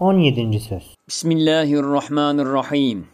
17. 0.00 0.60
Söz 0.60 0.96
Bismillahirrahmanirrahim. 1.08 3.06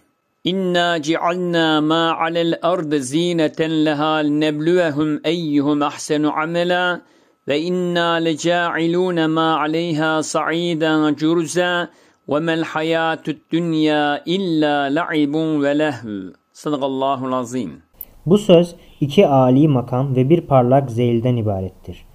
İnna 0.44 1.02
cealna 1.02 1.80
ma 1.80 2.16
alel 2.20 2.58
ardı 2.62 3.00
zineten 3.00 3.84
leha 3.84 4.20
nebluwehum 4.20 5.20
eyyuhum 5.25 5.83
ahsenu 5.83 6.33
amela 6.33 7.02
ve 7.49 7.60
inna 7.60 8.12
leca'ilun 8.12 9.30
ma 9.30 9.59
aleyha 9.61 10.22
sa'iden 10.22 11.14
curza 11.14 11.88
ve 12.29 12.41
mel 12.41 12.62
hayatud 12.62 13.37
dünya 13.53 14.23
illa 14.27 14.89
la'ibun 14.95 15.62
ve 15.62 15.79
lehv. 15.79 16.32
Sadakallahul 16.53 17.32
azim. 17.32 17.82
Bu 18.27 18.39
söz 18.39 18.75
iki 19.00 19.27
âli 19.27 19.68
makam 19.68 20.16
ve 20.16 20.30
bir 20.30 20.41
parlak 20.41 20.91
zeylden 20.91 21.37
ibarettir. 21.37 22.05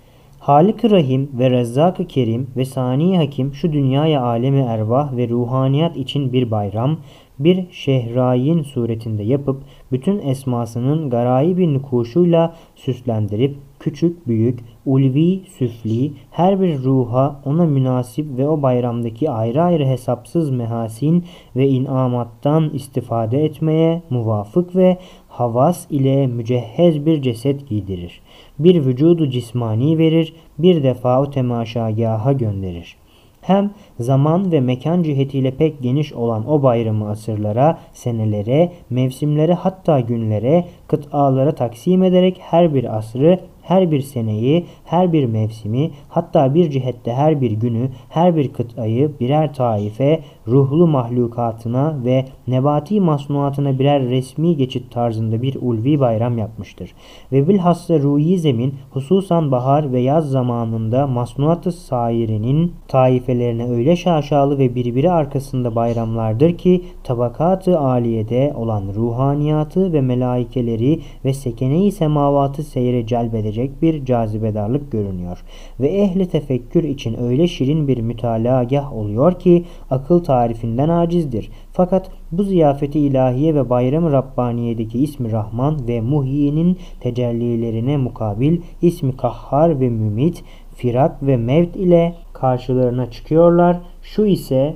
Halik-ı 0.41 0.91
Rahim 0.91 1.29
ve 1.33 1.49
Rezzak-ı 1.49 2.07
Kerim 2.07 2.47
ve 2.57 2.65
Sani 2.65 3.17
Hakim 3.17 3.53
şu 3.53 3.73
dünyaya 3.73 4.21
alemi 4.21 4.59
ervah 4.59 5.17
ve 5.17 5.29
ruhaniyat 5.29 5.97
için 5.97 6.33
bir 6.33 6.51
bayram, 6.51 6.97
bir 7.39 7.71
şehrayin 7.71 8.63
suretinde 8.63 9.23
yapıp 9.23 9.63
bütün 9.91 10.19
esmasının 10.19 11.09
garayi 11.09 11.57
bir 11.57 11.73
nukuşuyla 11.73 12.55
süslendirip 12.75 13.57
küçük, 13.79 14.27
büyük, 14.27 14.59
ulvi, 14.85 15.41
süfli, 15.57 16.11
her 16.31 16.61
bir 16.61 16.83
ruha 16.83 17.41
ona 17.45 17.65
münasip 17.65 18.37
ve 18.37 18.47
o 18.47 18.61
bayramdaki 18.61 19.29
ayrı 19.29 19.61
ayrı 19.61 19.85
hesapsız 19.85 20.49
mehasin 20.49 21.25
ve 21.55 21.67
inamattan 21.67 22.69
istifade 22.73 23.45
etmeye 23.45 24.01
muvafık 24.09 24.75
ve 24.75 24.97
havas 25.41 25.87
ile 25.89 26.27
mücehhez 26.27 27.05
bir 27.05 27.21
ceset 27.21 27.69
giydirir. 27.69 28.21
Bir 28.59 28.85
vücudu 28.85 29.29
cismani 29.29 29.97
verir, 29.97 30.33
bir 30.59 30.83
defa 30.83 31.21
o 31.21 31.29
temaşagaha 31.29 32.31
gönderir. 32.31 32.95
Hem 33.41 33.71
zaman 33.99 34.51
ve 34.51 34.59
mekan 34.59 35.03
cihetiyle 35.03 35.51
pek 35.51 35.81
geniş 35.81 36.13
olan 36.13 36.49
o 36.49 36.63
bayramı 36.63 37.09
asırlara, 37.09 37.79
senelere, 37.93 38.71
mevsimlere 38.89 39.53
hatta 39.53 39.99
günlere, 39.99 40.65
kıtalara 40.87 41.55
taksim 41.55 42.03
ederek 42.03 42.37
her 42.41 42.73
bir 42.73 42.97
asrı 42.97 43.39
her 43.61 43.91
bir 43.91 44.01
seneyi, 44.01 44.65
her 44.85 45.13
bir 45.13 45.25
mevsimi, 45.25 45.91
hatta 46.09 46.53
bir 46.53 46.69
cihette 46.69 47.13
her 47.13 47.41
bir 47.41 47.51
günü, 47.51 47.89
her 48.09 48.35
bir 48.35 48.53
kıtayı 48.53 49.11
birer 49.19 49.53
taife, 49.53 50.19
ruhlu 50.47 50.87
mahlukatına 50.87 51.97
ve 52.05 52.25
nebati 52.47 53.01
masnuatına 53.01 53.79
birer 53.79 54.01
resmi 54.01 54.57
geçit 54.57 54.91
tarzında 54.91 55.41
bir 55.41 55.57
ulvi 55.61 55.99
bayram 55.99 56.37
yapmıştır. 56.37 56.93
Ve 57.31 57.47
bilhassa 57.47 57.99
ruhi 57.99 58.39
zemin 58.39 58.73
hususan 58.91 59.51
bahar 59.51 59.91
ve 59.91 59.99
yaz 59.99 60.29
zamanında 60.29 61.07
masnuat-ı 61.07 61.71
sairinin 61.71 62.73
taifelerine 62.87 63.69
öyle 63.69 63.95
şaşalı 63.95 64.57
ve 64.57 64.75
birbiri 64.75 65.11
arkasında 65.11 65.75
bayramlardır 65.75 66.57
ki 66.57 66.81
tabakat-ı 67.03 67.79
aliyede 67.79 68.53
olan 68.55 68.83
ruhaniyatı 68.95 69.93
ve 69.93 70.01
melaikeleri 70.01 70.99
ve 71.25 71.33
sekene-i 71.33 71.91
semavatı 71.91 72.63
seyre 72.63 73.07
celbedecek 73.07 73.81
bir 73.81 74.05
cazibedarlık 74.05 74.91
görünüyor. 74.91 75.43
Ve 75.79 75.87
ehli 75.87 76.29
tefekkür 76.29 76.83
için 76.83 77.21
öyle 77.21 77.47
şirin 77.47 77.87
bir 77.87 78.01
mütalagah 78.01 78.93
oluyor 78.93 79.39
ki 79.39 79.65
akıl 79.89 80.23
tarifinden 80.31 80.89
acizdir. 80.89 81.49
Fakat 81.71 82.11
bu 82.31 82.43
ziyafeti 82.43 82.99
ilahiye 82.99 83.55
ve 83.55 83.69
bayram-ı 83.69 84.11
Rabbaniye'deki 84.11 84.99
ismi 84.99 85.31
Rahman 85.31 85.87
ve 85.87 86.01
Muhyi'nin 86.01 86.77
tecellilerine 86.99 87.97
mukabil 87.97 88.61
ismi 88.81 89.17
Kahhar 89.17 89.79
ve 89.79 89.89
Mümit, 89.89 90.43
Firak 90.75 91.23
ve 91.23 91.37
Mevt 91.37 91.75
ile 91.75 92.15
karşılarına 92.33 93.11
çıkıyorlar. 93.11 93.79
Şu 94.01 94.25
ise 94.25 94.75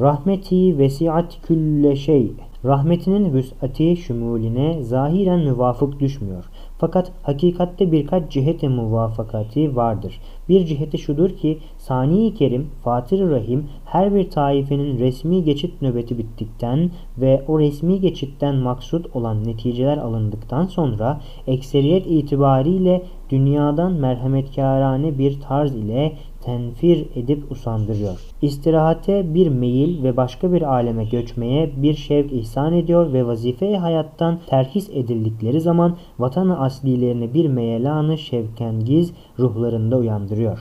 rahmeti 0.00 0.78
vesiat 0.78 1.38
külle 1.42 1.96
şey 1.96 2.32
rahmetinin 2.64 3.32
vüs'ati 3.32 3.96
şumuline 3.96 4.82
zahiren 4.82 5.40
müvafık 5.40 6.00
düşmüyor. 6.00 6.44
Fakat 6.78 7.12
hakikatte 7.22 7.92
birkaç 7.92 8.32
cihete 8.32 8.68
muvafakati 8.68 9.76
vardır. 9.76 10.20
Bir 10.48 10.66
ciheti 10.66 10.98
şudur 10.98 11.30
ki 11.30 11.58
Sani-i 11.78 12.34
Kerim, 12.34 12.66
Fatır-ı 12.84 13.30
Rahim 13.30 13.68
her 13.84 14.14
bir 14.14 14.30
taifenin 14.30 14.98
resmi 14.98 15.44
geçit 15.44 15.82
nöbeti 15.82 16.18
bittikten 16.18 16.90
ve 17.18 17.44
o 17.48 17.58
resmi 17.58 18.00
geçitten 18.00 18.54
maksut 18.54 19.16
olan 19.16 19.44
neticeler 19.44 19.96
alındıktan 19.96 20.66
sonra 20.66 21.20
ekseriyet 21.46 22.06
itibariyle 22.06 23.02
dünyadan 23.30 23.92
merhametkârane 23.92 25.18
bir 25.18 25.40
tarz 25.40 25.74
ile 25.74 26.12
tenfir 26.48 27.06
edip 27.14 27.52
usandırıyor. 27.52 28.20
İstirahate 28.42 29.34
bir 29.34 29.48
meyil 29.48 30.02
ve 30.02 30.16
başka 30.16 30.52
bir 30.52 30.62
aleme 30.62 31.04
göçmeye 31.04 31.70
bir 31.76 31.94
şevk 31.94 32.32
ihsan 32.32 32.72
ediyor 32.72 33.12
ve 33.12 33.26
vazife 33.26 33.76
hayattan 33.76 34.38
terhis 34.46 34.90
edildikleri 34.90 35.60
zaman 35.60 35.96
vatanı 36.18 36.60
aslilerine 36.60 37.34
bir 37.34 37.48
meyelanı 37.48 38.18
şevkengiz 38.18 39.12
ruhlarında 39.38 39.96
uyandırıyor. 39.96 40.58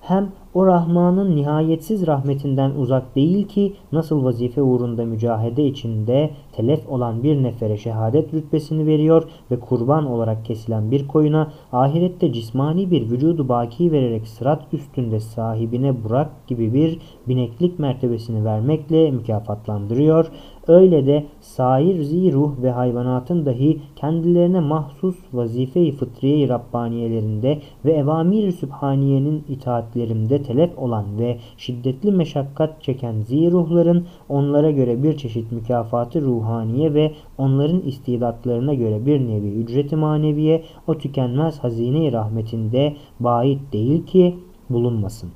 Hem 0.00 0.32
o 0.54 0.66
Rahman'ın 0.66 1.36
nihayetsiz 1.36 2.06
rahmetinden 2.06 2.70
uzak 2.70 3.16
değil 3.16 3.48
ki 3.48 3.72
nasıl 3.92 4.24
vazife 4.24 4.62
uğrunda 4.62 5.04
mücahede 5.04 5.66
içinde 5.66 6.30
telef 6.52 6.88
olan 6.88 7.22
bir 7.22 7.42
nefere 7.42 7.76
şehadet 7.76 8.34
rütbesini 8.34 8.86
veriyor 8.86 9.28
ve 9.50 9.60
kurban 9.60 10.06
olarak 10.06 10.44
kesilen 10.44 10.90
bir 10.90 11.08
koyuna 11.08 11.52
ahirette 11.72 12.32
cismani 12.32 12.90
bir 12.90 13.10
vücudu 13.10 13.48
baki 13.48 13.92
vererek 13.92 14.28
sırat 14.28 14.62
üstünde 14.72 15.20
sahibine 15.20 16.04
Burak 16.04 16.46
gibi 16.46 16.74
bir 16.74 16.98
bineklik 17.28 17.78
mertebesini 17.78 18.44
vermekle 18.44 19.10
mükafatlandırıyor. 19.10 20.30
Öyle 20.68 21.06
de 21.06 21.26
sair 21.40 22.02
ziruh 22.02 22.62
ve 22.62 22.70
hayvanatın 22.70 23.46
dahi 23.46 23.80
kendilerine 23.96 24.60
mahsus 24.60 25.16
vazife-i 25.32 25.92
fıtriye-i 25.92 26.48
Rabbaniyelerinde 26.48 27.58
ve 27.84 27.92
evamir-i 27.92 28.52
sübhaniyenin 28.52 29.44
itaatlerinde 29.48 30.41
telef 30.42 30.78
olan 30.78 31.18
ve 31.18 31.38
şiddetli 31.56 32.12
meşakkat 32.12 32.82
çeken 32.82 33.20
ziruhların 33.20 34.06
onlara 34.28 34.70
göre 34.70 35.02
bir 35.02 35.16
çeşit 35.16 35.52
mükafatı 35.52 36.22
ruhaniye 36.22 36.94
ve 36.94 37.12
onların 37.38 37.80
istidatlarına 37.80 38.74
göre 38.74 39.06
bir 39.06 39.20
nevi 39.20 39.48
ücreti 39.48 39.96
maneviye 39.96 40.62
o 40.86 40.98
tükenmez 40.98 41.58
hazine-i 41.58 42.12
rahmetinde 42.12 42.96
bait 43.20 43.72
değil 43.72 44.06
ki 44.06 44.36
bulunmasın. 44.70 45.30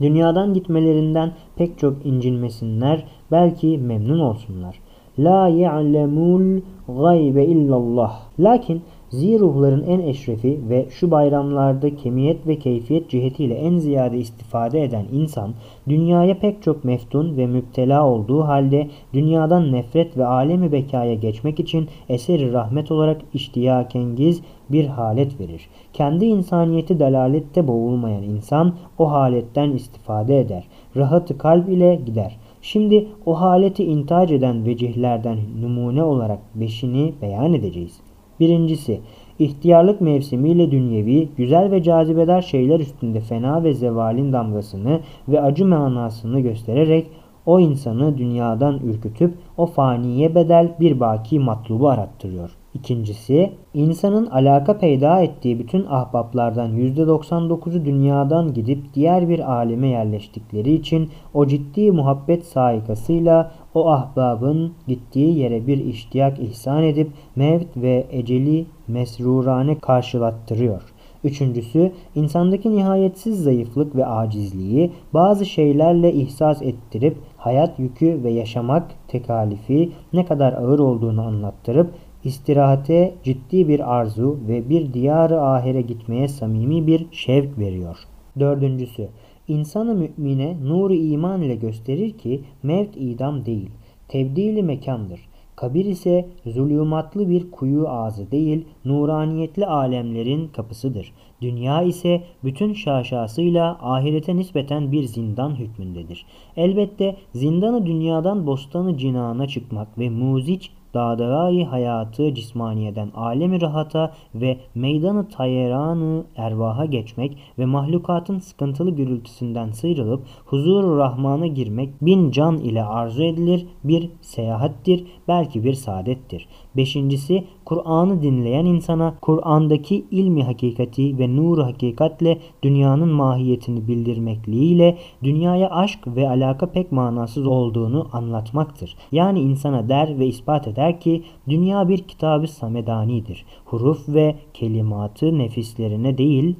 Dünyadan 0.00 0.54
gitmelerinden 0.54 1.32
pek 1.56 1.78
çok 1.78 2.06
incinmesinler, 2.06 3.04
belki 3.30 3.78
memnun 3.78 4.18
olsunlar. 4.18 4.80
La 5.18 5.48
ya'lemul 5.48 6.60
gaybe 6.88 7.44
illallah. 7.44 8.20
Lakin 8.40 8.82
Ziruhların 9.10 9.84
en 9.86 10.00
eşrefi 10.00 10.60
ve 10.68 10.86
şu 10.90 11.10
bayramlarda 11.10 11.96
kemiyet 11.96 12.46
ve 12.46 12.58
keyfiyet 12.58 13.10
cihetiyle 13.10 13.54
en 13.54 13.76
ziyade 13.76 14.18
istifade 14.18 14.82
eden 14.82 15.04
insan, 15.12 15.54
dünyaya 15.88 16.38
pek 16.38 16.62
çok 16.62 16.84
meftun 16.84 17.36
ve 17.36 17.46
müptela 17.46 18.06
olduğu 18.06 18.42
halde 18.42 18.88
dünyadan 19.12 19.72
nefret 19.72 20.16
ve 20.16 20.26
alemi 20.26 20.72
bekaya 20.72 21.14
geçmek 21.14 21.60
için 21.60 21.88
eseri 22.08 22.52
rahmet 22.52 22.90
olarak 22.90 23.20
iştiyakengiz 23.34 24.40
bir 24.70 24.86
halet 24.86 25.40
verir. 25.40 25.68
Kendi 25.92 26.24
insaniyeti 26.24 27.00
dalalette 27.00 27.68
boğulmayan 27.68 28.22
insan 28.22 28.74
o 28.98 29.10
haletten 29.10 29.70
istifade 29.70 30.40
eder. 30.40 30.64
Rahatı 30.96 31.38
kalp 31.38 31.68
ile 31.68 31.94
gider. 31.94 32.36
Şimdi 32.62 33.08
o 33.26 33.40
haleti 33.40 33.84
intihac 33.84 34.34
eden 34.34 34.66
vecihlerden 34.66 35.38
numune 35.60 36.02
olarak 36.02 36.38
beşini 36.54 37.14
beyan 37.22 37.54
edeceğiz. 37.54 38.03
Birincisi, 38.40 39.00
ihtiyarlık 39.38 40.00
mevsimiyle 40.00 40.70
dünyevi, 40.70 41.28
güzel 41.36 41.70
ve 41.70 41.82
cazibedar 41.82 42.42
şeyler 42.42 42.80
üstünde 42.80 43.20
fena 43.20 43.64
ve 43.64 43.74
zevalin 43.74 44.32
damgasını 44.32 45.00
ve 45.28 45.40
acı 45.40 45.66
manasını 45.66 46.40
göstererek 46.40 47.06
o 47.46 47.60
insanı 47.60 48.18
dünyadan 48.18 48.78
ürkütüp 48.78 49.34
o 49.56 49.66
faniye 49.66 50.34
bedel 50.34 50.76
bir 50.80 51.00
baki 51.00 51.38
matlubu 51.38 51.88
arattırıyor. 51.88 52.63
İkincisi, 52.74 53.52
insanın 53.74 54.26
alaka 54.26 54.78
peyda 54.78 55.20
ettiği 55.20 55.58
bütün 55.58 55.86
ahbaplardan 55.88 56.76
%99'u 56.76 57.84
dünyadan 57.84 58.54
gidip 58.54 58.94
diğer 58.94 59.28
bir 59.28 59.52
aleme 59.52 59.88
yerleştikleri 59.88 60.72
için 60.72 61.10
o 61.34 61.46
ciddi 61.46 61.92
muhabbet 61.92 62.46
saikasıyla 62.46 63.52
o 63.74 63.90
ahbabın 63.90 64.72
gittiği 64.86 65.38
yere 65.38 65.66
bir 65.66 65.84
iştiyak 65.84 66.38
ihsan 66.38 66.82
edip 66.82 67.10
mevt 67.36 67.76
ve 67.76 68.06
eceli 68.10 68.66
mesrurane 68.88 69.78
karşılattırıyor. 69.78 70.82
Üçüncüsü, 71.24 71.92
insandaki 72.14 72.70
nihayetsiz 72.76 73.42
zayıflık 73.42 73.96
ve 73.96 74.06
acizliği 74.06 74.92
bazı 75.14 75.46
şeylerle 75.46 76.12
ihsas 76.12 76.62
ettirip 76.62 77.16
hayat 77.36 77.78
yükü 77.78 78.24
ve 78.24 78.30
yaşamak 78.30 78.90
tekalifi 79.08 79.92
ne 80.12 80.26
kadar 80.26 80.52
ağır 80.52 80.78
olduğunu 80.78 81.22
anlattırıp 81.22 81.90
istirahate 82.24 83.14
ciddi 83.22 83.68
bir 83.68 83.94
arzu 83.94 84.38
ve 84.48 84.68
bir 84.68 84.92
diyarı 84.92 85.40
ahire 85.40 85.80
gitmeye 85.80 86.28
samimi 86.28 86.86
bir 86.86 87.06
şevk 87.12 87.58
veriyor. 87.58 87.96
Dördüncüsü, 88.38 89.08
İnsanı 89.48 89.94
mümine 89.94 90.56
nuru 90.64 90.94
iman 90.94 91.42
ile 91.42 91.54
gösterir 91.54 92.18
ki 92.18 92.44
mevt 92.62 92.96
idam 92.96 93.46
değil, 93.46 93.70
tebdili 94.08 94.62
mekandır. 94.62 95.20
Kabir 95.56 95.84
ise 95.84 96.28
zulümatlı 96.46 97.28
bir 97.28 97.50
kuyu 97.50 97.88
ağzı 97.88 98.30
değil, 98.30 98.64
nuraniyetli 98.84 99.66
alemlerin 99.66 100.48
kapısıdır. 100.48 101.12
Dünya 101.40 101.82
ise 101.82 102.22
bütün 102.44 102.72
şaşasıyla 102.72 103.78
ahirete 103.80 104.36
nispeten 104.36 104.92
bir 104.92 105.04
zindan 105.04 105.54
hükmündedir. 105.54 106.26
Elbette 106.56 107.16
zindanı 107.34 107.86
dünyadan 107.86 108.46
bostanı 108.46 108.98
cinana 108.98 109.46
çıkmak 109.46 109.98
ve 109.98 110.10
muziç 110.10 110.70
dağdağayı 110.94 111.66
hayatı 111.66 112.34
cismaniyeden 112.34 113.10
alemi 113.14 113.60
rahata 113.60 114.12
ve 114.34 114.58
meydanı 114.74 115.28
tayeranı 115.28 116.24
ervaha 116.36 116.84
geçmek 116.84 117.38
ve 117.58 117.66
mahlukatın 117.66 118.38
sıkıntılı 118.38 118.90
gürültüsünden 118.90 119.70
sıyrılıp 119.70 120.22
huzur 120.44 120.98
rahmana 120.98 121.46
girmek 121.46 122.02
bin 122.02 122.30
can 122.30 122.58
ile 122.58 122.84
arzu 122.84 123.22
edilir 123.22 123.66
bir 123.84 124.10
seyahattir 124.20 125.06
belki 125.28 125.64
bir 125.64 125.74
saadettir. 125.74 126.48
Beşincisi 126.76 127.44
Kur'an'ı 127.64 128.22
dinleyen 128.22 128.64
insana 128.64 129.14
Kur'an'daki 129.20 130.04
ilmi 130.10 130.44
hakikati 130.44 131.18
ve 131.18 131.36
nuru 131.36 131.64
hakikatle 131.64 132.38
dünyanın 132.62 133.08
mahiyetini 133.08 133.88
bildirmekliğiyle 133.88 134.98
dünyaya 135.22 135.70
aşk 135.70 135.98
ve 136.06 136.28
alaka 136.28 136.66
pek 136.66 136.92
manasız 136.92 137.46
olduğunu 137.46 138.08
anlatmaktır. 138.12 138.96
Yani 139.12 139.40
insana 139.40 139.88
der 139.88 140.18
ve 140.18 140.26
ispat 140.26 140.68
eder 140.68 141.00
ki 141.00 141.22
dünya 141.48 141.88
bir 141.88 141.98
kitabı 141.98 142.48
samedanidir. 142.48 143.44
Huruf 143.64 144.08
ve 144.08 144.34
kelimatı 144.54 145.38
nefislerine 145.38 146.18
değil 146.18 146.56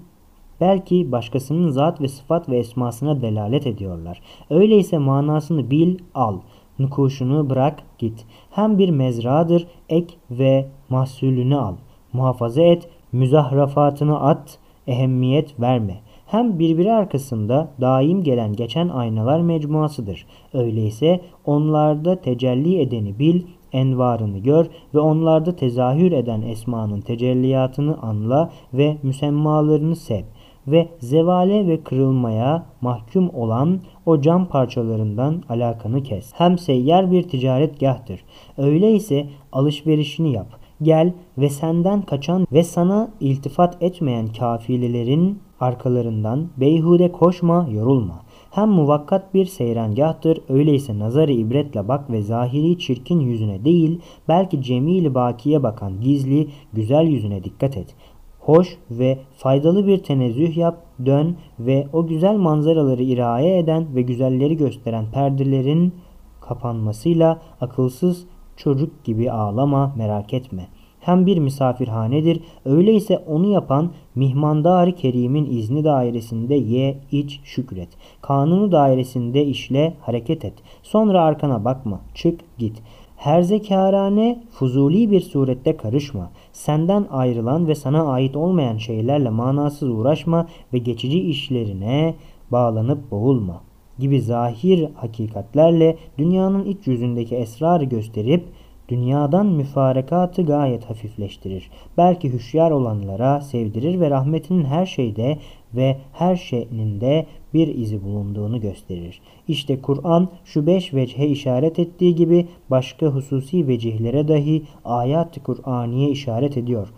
belki 0.60 1.12
başkasının 1.12 1.70
zat 1.70 2.00
ve 2.00 2.08
sıfat 2.08 2.48
ve 2.48 2.58
esmasına 2.58 3.22
delalet 3.22 3.66
ediyorlar. 3.66 4.20
Öyleyse 4.50 4.98
manasını 4.98 5.70
bil, 5.70 5.98
al. 6.14 6.38
Nukuşunu 6.78 7.50
bırak, 7.50 7.82
git. 7.98 8.26
Hem 8.50 8.78
bir 8.78 8.90
mezradır, 8.90 9.66
ek 9.88 10.14
ve 10.30 10.66
mahsulünü 10.88 11.56
al. 11.56 11.74
Muhafaza 12.12 12.62
et, 12.62 12.88
müzahrafatını 13.12 14.20
at, 14.20 14.58
ehemmiyet 14.86 15.60
verme. 15.60 16.00
Hem 16.26 16.58
birbiri 16.58 16.92
arkasında 16.92 17.68
daim 17.80 18.22
gelen 18.22 18.52
geçen 18.52 18.88
aynalar 18.88 19.40
mecmuasıdır. 19.40 20.26
Öyleyse 20.52 21.20
onlarda 21.44 22.20
tecelli 22.20 22.80
edeni 22.80 23.18
bil, 23.18 23.42
envarını 23.72 24.38
gör 24.38 24.66
ve 24.94 24.98
onlarda 24.98 25.56
tezahür 25.56 26.12
eden 26.12 26.42
esmanın 26.42 27.00
tecelliyatını 27.00 27.98
anla 28.02 28.50
ve 28.74 28.96
müsemmalarını 29.02 29.96
sev 29.96 30.22
ve 30.66 30.88
zevale 30.98 31.66
ve 31.66 31.82
kırılmaya 31.82 32.66
mahkum 32.80 33.30
olan 33.34 33.80
o 34.06 34.20
cam 34.20 34.46
parçalarından 34.48 35.42
alakanı 35.48 36.02
kes. 36.02 36.32
Hem 36.34 36.58
seyyar 36.58 37.10
bir 37.10 37.22
ticaretgahtır. 37.22 38.20
Öyleyse 38.58 39.26
alışverişini 39.52 40.32
yap. 40.32 40.46
Gel 40.82 41.12
ve 41.38 41.48
senden 41.48 42.02
kaçan 42.02 42.46
ve 42.52 42.64
sana 42.64 43.10
iltifat 43.20 43.82
etmeyen 43.82 44.26
kafilelerin 44.26 45.38
arkalarından 45.60 46.48
beyhude 46.56 47.12
koşma, 47.12 47.68
yorulma. 47.70 48.24
Hem 48.50 48.68
muvakkat 48.68 49.34
bir 49.34 49.46
seyrengahtır, 49.46 50.38
öyleyse 50.48 50.98
nazarı 50.98 51.32
ibretle 51.32 51.88
bak 51.88 52.10
ve 52.10 52.22
zahiri 52.22 52.78
çirkin 52.78 53.20
yüzüne 53.20 53.64
değil, 53.64 54.00
belki 54.28 54.62
cemili 54.62 55.14
bakiye 55.14 55.62
bakan 55.62 56.00
gizli, 56.00 56.48
güzel 56.72 57.06
yüzüne 57.06 57.44
dikkat 57.44 57.76
et. 57.76 57.94
Hoş 58.44 58.78
ve 58.90 59.18
faydalı 59.36 59.86
bir 59.86 59.98
tenezzüh 60.02 60.56
yap, 60.56 60.78
dön 61.06 61.36
ve 61.58 61.86
o 61.92 62.06
güzel 62.06 62.36
manzaraları 62.36 63.02
iraye 63.02 63.58
eden 63.58 63.94
ve 63.94 64.02
güzelleri 64.02 64.56
gösteren 64.56 65.04
perdelerin 65.12 65.94
kapanmasıyla 66.40 67.40
akılsız 67.60 68.24
çocuk 68.56 69.04
gibi 69.04 69.32
ağlama, 69.32 69.94
merak 69.96 70.34
etme.'' 70.34 70.68
hem 71.04 71.26
bir 71.26 71.38
misafirhanedir. 71.38 72.40
Öyleyse 72.64 73.18
onu 73.18 73.46
yapan 73.46 73.90
mihmandar 74.14 74.96
Kerim'in 74.96 75.46
izni 75.50 75.84
dairesinde 75.84 76.54
ye, 76.54 76.98
iç, 77.12 77.40
şükret. 77.44 77.88
Kanunu 78.22 78.72
dairesinde 78.72 79.44
işle, 79.44 79.94
hareket 80.00 80.44
et. 80.44 80.54
Sonra 80.82 81.22
arkana 81.22 81.64
bakma, 81.64 82.00
çık, 82.14 82.40
git. 82.58 82.82
Herzekarane, 83.24 84.42
fuzuli 84.50 85.10
bir 85.10 85.20
surette 85.20 85.76
karışma. 85.76 86.30
Senden 86.52 87.06
ayrılan 87.10 87.68
ve 87.68 87.74
sana 87.74 88.06
ait 88.06 88.36
olmayan 88.36 88.76
şeylerle 88.76 89.30
manasız 89.30 89.88
uğraşma 89.88 90.48
ve 90.72 90.78
geçici 90.78 91.20
işlerine 91.20 92.14
bağlanıp 92.52 93.10
boğulma 93.10 93.60
gibi 93.98 94.20
zahir 94.20 94.88
hakikatlerle 94.94 95.96
dünyanın 96.18 96.64
iç 96.64 96.86
yüzündeki 96.86 97.36
esrarı 97.36 97.84
gösterip 97.84 98.44
dünyadan 98.88 99.46
müfarekatı 99.46 100.42
gayet 100.42 100.84
hafifleştirir. 100.90 101.70
Belki 101.96 102.32
hüşyar 102.32 102.70
olanlara 102.70 103.40
sevdirir 103.40 104.00
ve 104.00 104.10
rahmetinin 104.10 104.64
her 104.64 104.86
şeyde 104.86 105.38
ve 105.74 105.96
her 106.12 106.36
şeyinde 106.36 107.26
bir 107.54 107.68
izi 107.68 108.04
bulunduğunu 108.04 108.60
gösterir. 108.60 109.20
İşte 109.48 109.82
Kur'an 109.82 110.28
şu 110.44 110.66
beş 110.66 110.94
vecihe 110.94 111.26
işaret 111.26 111.78
ettiği 111.78 112.14
gibi 112.14 112.46
başka 112.70 113.06
hususi 113.06 113.68
vecihlere 113.68 114.28
dahi 114.28 114.62
ayat-ı 114.84 115.42
Kur'aniye 115.42 116.10
işaret 116.10 116.56
ediyor. 116.56 116.88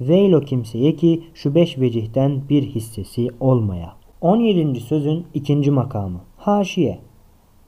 Veil 0.00 0.32
o 0.32 0.40
kimseye 0.40 0.96
ki 0.96 1.22
şu 1.34 1.54
beş 1.54 1.78
vecihten 1.78 2.42
bir 2.48 2.62
hissesi 2.62 3.28
olmaya. 3.40 3.92
17. 4.20 4.80
sözün 4.80 5.26
ikinci 5.34 5.70
makamı. 5.70 6.20
Haşiye. 6.36 6.98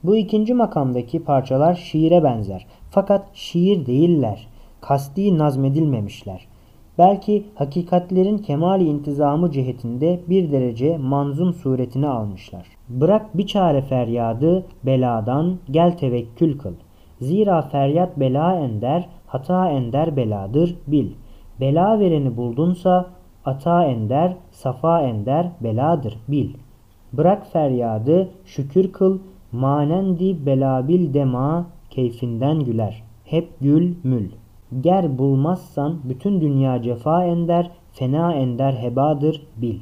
Bu 0.04 0.16
ikinci 0.16 0.54
makamdaki 0.54 1.24
parçalar 1.24 1.74
şiire 1.74 2.24
benzer. 2.24 2.66
Fakat 2.94 3.26
şiir 3.34 3.86
değiller. 3.86 4.48
Kasti 4.80 5.38
nazmedilmemişler. 5.38 6.46
Belki 6.98 7.46
hakikatlerin 7.54 8.38
kemali 8.38 8.84
intizamı 8.84 9.50
cihetinde 9.50 10.20
bir 10.28 10.52
derece 10.52 10.98
manzum 10.98 11.52
suretini 11.52 12.08
almışlar. 12.08 12.66
Bırak 12.88 13.38
bir 13.38 13.46
çare 13.46 13.82
feryadı 13.82 14.66
beladan 14.86 15.58
gel 15.70 15.96
tevekkül 15.96 16.58
kıl. 16.58 16.74
Zira 17.20 17.62
feryat 17.62 18.20
bela 18.20 18.54
ender, 18.54 19.08
hata 19.26 19.70
ender 19.70 20.16
beladır 20.16 20.76
bil. 20.86 21.10
Bela 21.60 22.00
vereni 22.00 22.36
buldunsa 22.36 23.06
ata 23.44 23.84
ender, 23.84 24.36
safa 24.50 25.02
ender 25.02 25.50
beladır 25.60 26.18
bil. 26.28 26.54
Bırak 27.12 27.46
feryadı 27.52 28.28
şükür 28.44 28.92
kıl, 28.92 29.18
manendi 29.52 30.46
belabil 30.46 31.14
dema 31.14 31.66
keyfinden 31.92 32.60
güler. 32.60 33.02
Hep 33.24 33.48
gül 33.60 33.94
mül. 34.04 34.28
Ger 34.80 35.18
bulmazsan 35.18 35.98
bütün 36.04 36.40
dünya 36.40 36.82
cefa 36.82 37.24
ender, 37.24 37.70
fena 37.92 38.34
ender 38.34 38.72
hebadır 38.72 39.46
bil. 39.56 39.78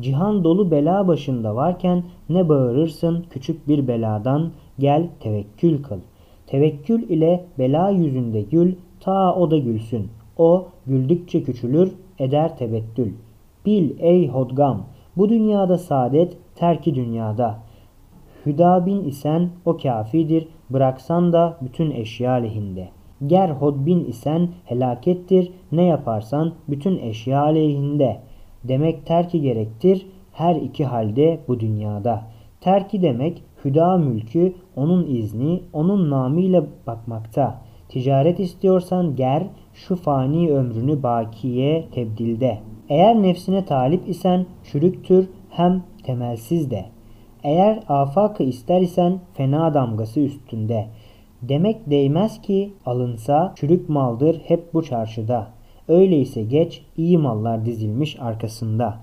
Cihan 0.00 0.44
dolu 0.44 0.70
bela 0.70 1.08
başında 1.08 1.56
varken 1.56 2.04
ne 2.28 2.48
bağırırsın 2.48 3.24
küçük 3.30 3.68
bir 3.68 3.88
beladan 3.88 4.50
gel 4.78 5.08
tevekkül 5.20 5.82
kıl. 5.82 5.98
Tevekkül 6.46 7.02
ile 7.02 7.44
bela 7.58 7.90
yüzünde 7.90 8.42
gül 8.42 8.74
ta 9.00 9.34
o 9.34 9.50
da 9.50 9.58
gülsün. 9.58 10.08
O 10.38 10.66
güldükçe 10.86 11.42
küçülür 11.42 11.92
eder 12.18 12.58
tebettül. 12.58 13.12
Bil 13.66 13.90
ey 13.98 14.28
hodgam 14.28 14.86
bu 15.16 15.28
dünyada 15.28 15.78
saadet 15.78 16.36
terki 16.54 16.94
dünyada. 16.94 17.58
Hüda 18.46 18.86
bin 18.86 19.04
isen 19.04 19.50
o 19.64 19.76
kafidir 19.76 20.48
bıraksan 20.70 21.32
da 21.32 21.58
bütün 21.60 21.90
eşya 21.90 22.32
lehinde. 22.32 22.88
Ger 23.26 23.50
hodbin 23.50 24.04
isen 24.04 24.48
helakettir 24.64 25.52
ne 25.72 25.84
yaparsan 25.84 26.54
bütün 26.68 26.98
eşya 26.98 27.42
aleyhinde. 27.42 28.20
Demek 28.64 29.06
terki 29.06 29.40
gerektir 29.40 30.06
her 30.32 30.56
iki 30.56 30.84
halde 30.84 31.40
bu 31.48 31.60
dünyada. 31.60 32.22
Terki 32.60 33.02
demek 33.02 33.42
hüda 33.64 33.96
mülkü 33.96 34.54
onun 34.76 35.06
izni 35.06 35.62
onun 35.72 36.10
namıyla 36.10 36.64
bakmakta. 36.86 37.60
Ticaret 37.88 38.40
istiyorsan 38.40 39.16
ger 39.16 39.46
şu 39.74 39.96
fani 39.96 40.50
ömrünü 40.50 41.02
bakiye 41.02 41.88
tebdilde. 41.92 42.58
Eğer 42.88 43.22
nefsine 43.22 43.64
talip 43.64 44.08
isen 44.08 44.46
çürüktür 44.64 45.28
hem 45.50 45.82
temelsiz 46.02 46.70
de. 46.70 46.93
Eğer 47.44 47.82
afakı 47.88 48.42
ister 48.42 48.80
isen 48.80 49.20
fena 49.34 49.74
damgası 49.74 50.20
üstünde. 50.20 50.86
Demek 51.42 51.90
değmez 51.90 52.42
ki 52.42 52.72
alınsa 52.86 53.52
çürük 53.56 53.88
maldır 53.88 54.40
hep 54.44 54.74
bu 54.74 54.82
çarşıda. 54.82 55.50
Öyleyse 55.88 56.42
geç 56.42 56.82
iyi 56.96 57.18
mallar 57.18 57.66
dizilmiş 57.66 58.20
arkasında. 58.20 59.00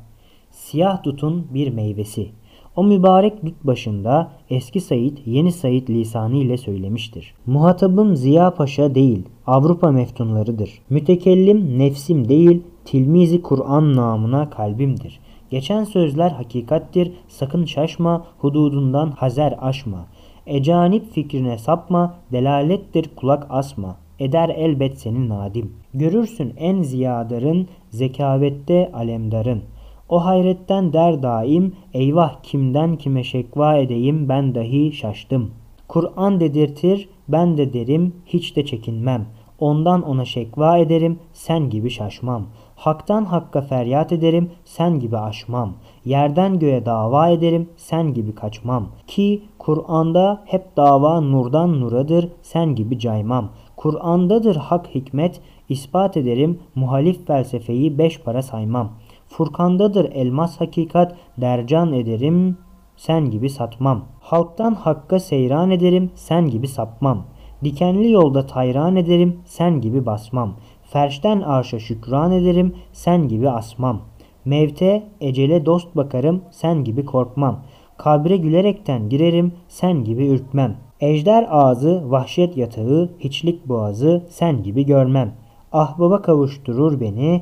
Siyah 0.51 1.03
dutun 1.03 1.47
bir 1.53 1.73
meyvesi. 1.73 2.29
O 2.75 2.83
mübarek 2.83 3.45
dut 3.45 3.63
başında 3.63 4.31
eski 4.49 4.81
Said 4.81 5.17
yeni 5.25 5.51
Said 5.51 5.87
lisanı 5.89 6.35
ile 6.35 6.57
söylemiştir. 6.57 7.33
Muhatabım 7.45 8.15
Ziya 8.15 8.53
Paşa 8.53 8.95
değil, 8.95 9.23
Avrupa 9.47 9.91
meftunlarıdır. 9.91 10.69
Mütekellim 10.89 11.79
nefsim 11.79 12.29
değil, 12.29 12.61
tilmizi 12.85 13.41
Kur'an 13.41 13.95
namına 13.95 14.49
kalbimdir. 14.49 15.19
Geçen 15.51 15.83
sözler 15.83 16.31
hakikattir, 16.31 17.11
sakın 17.27 17.65
şaşma, 17.65 18.25
hududundan 18.37 19.11
hazer 19.11 19.55
aşma. 19.61 20.05
Ecanip 20.47 21.13
fikrine 21.13 21.57
sapma, 21.57 22.15
delalettir 22.31 23.15
kulak 23.15 23.47
asma. 23.49 23.97
Eder 24.19 24.49
elbet 24.49 24.99
senin 24.99 25.29
nadim. 25.29 25.73
Görürsün 25.93 26.53
en 26.57 26.81
ziyadarın, 26.81 27.67
zekavette 27.89 28.91
alemdarın. 28.93 29.63
O 30.09 30.25
hayretten 30.25 30.93
der 30.93 31.23
daim, 31.23 31.75
eyvah 31.93 32.43
kimden 32.43 32.95
kime 32.95 33.23
şekva 33.23 33.75
edeyim 33.77 34.29
ben 34.29 34.55
dahi 34.55 34.91
şaştım. 34.91 35.51
Kur'an 35.87 36.39
dedirtir, 36.39 37.09
ben 37.27 37.57
de 37.57 37.73
derim, 37.73 38.15
hiç 38.25 38.55
de 38.55 38.65
çekinmem. 38.65 39.25
Ondan 39.59 40.01
ona 40.01 40.25
şekva 40.25 40.77
ederim, 40.77 41.19
sen 41.33 41.69
gibi 41.69 41.89
şaşmam. 41.89 42.47
Hak'tan 42.81 43.25
hakka 43.25 43.61
feryat 43.61 44.11
ederim, 44.11 44.51
sen 44.65 44.99
gibi 44.99 45.17
aşmam. 45.17 45.73
Yerden 46.05 46.59
göğe 46.59 46.85
dava 46.85 47.29
ederim, 47.29 47.69
sen 47.77 48.13
gibi 48.13 48.35
kaçmam. 48.35 48.87
Ki 49.07 49.43
Kur'an'da 49.59 50.41
hep 50.45 50.77
dava 50.77 51.21
nurdan 51.21 51.81
nuradır, 51.81 52.27
sen 52.41 52.75
gibi 52.75 52.99
caymam. 52.99 53.49
Kur'an'dadır 53.75 54.55
hak 54.55 54.87
hikmet, 54.95 55.41
ispat 55.69 56.17
ederim, 56.17 56.59
muhalif 56.75 57.27
felsefeyi 57.27 57.97
beş 57.97 58.21
para 58.21 58.41
saymam. 58.41 58.91
Furkan'dadır 59.27 60.05
elmas 60.11 60.61
hakikat, 60.61 61.15
dercan 61.37 61.93
ederim, 61.93 62.57
sen 62.95 63.29
gibi 63.29 63.49
satmam. 63.49 64.05
Halktan 64.19 64.73
hakka 64.73 65.19
seyran 65.19 65.71
ederim, 65.71 66.11
sen 66.15 66.49
gibi 66.49 66.67
sapmam. 66.67 67.23
Dikenli 67.63 68.11
yolda 68.11 68.45
tayran 68.45 68.95
ederim, 68.95 69.39
sen 69.45 69.81
gibi 69.81 70.05
basmam. 70.05 70.53
Ferşten 70.91 71.41
arşa 71.41 71.79
şükran 71.79 72.31
ederim, 72.31 72.75
sen 72.93 73.27
gibi 73.27 73.49
asmam. 73.49 74.01
Mevte, 74.45 75.03
ecele 75.21 75.65
dost 75.65 75.95
bakarım, 75.95 76.41
sen 76.51 76.83
gibi 76.83 77.05
korkmam. 77.05 77.59
Kabre 77.97 78.37
gülerekten 78.37 79.09
girerim, 79.09 79.53
sen 79.67 80.03
gibi 80.03 80.27
ürkmem. 80.27 80.77
Ejder 80.99 81.47
ağzı, 81.49 82.11
vahşet 82.11 82.57
yatağı, 82.57 83.11
hiçlik 83.19 83.67
boğazı, 83.67 84.25
sen 84.29 84.63
gibi 84.63 84.85
görmem. 84.85 85.33
Ahbaba 85.71 86.21
kavuşturur 86.21 86.99
beni, 86.99 87.41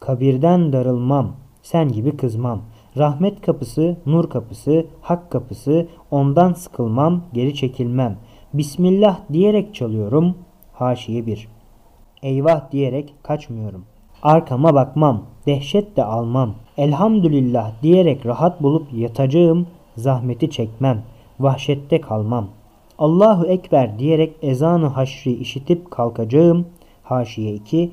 kabirden 0.00 0.72
darılmam, 0.72 1.32
sen 1.62 1.92
gibi 1.92 2.16
kızmam. 2.16 2.62
Rahmet 2.98 3.40
kapısı, 3.40 3.96
nur 4.06 4.30
kapısı, 4.30 4.86
hak 5.00 5.30
kapısı, 5.30 5.86
ondan 6.10 6.52
sıkılmam, 6.52 7.22
geri 7.32 7.54
çekilmem. 7.54 8.18
Bismillah 8.54 9.18
diyerek 9.32 9.74
çalıyorum, 9.74 10.34
haşiye 10.72 11.26
bir. 11.26 11.48
Eyvah 12.22 12.72
diyerek 12.72 13.14
kaçmıyorum. 13.22 13.84
Arkama 14.22 14.74
bakmam, 14.74 15.22
dehşet 15.46 15.96
de 15.96 16.04
almam. 16.04 16.54
Elhamdülillah 16.76 17.82
diyerek 17.82 18.26
rahat 18.26 18.62
bulup 18.62 18.92
yatacağım, 18.92 19.66
zahmeti 19.96 20.50
çekmem, 20.50 21.02
vahşette 21.40 22.00
kalmam. 22.00 22.48
Allahu 22.98 23.46
Ekber 23.46 23.98
diyerek 23.98 24.36
ezanı 24.42 24.86
haşri 24.86 25.32
işitip 25.32 25.90
kalkacağım. 25.90 26.66
Haşiye 27.02 27.54
2. 27.54 27.90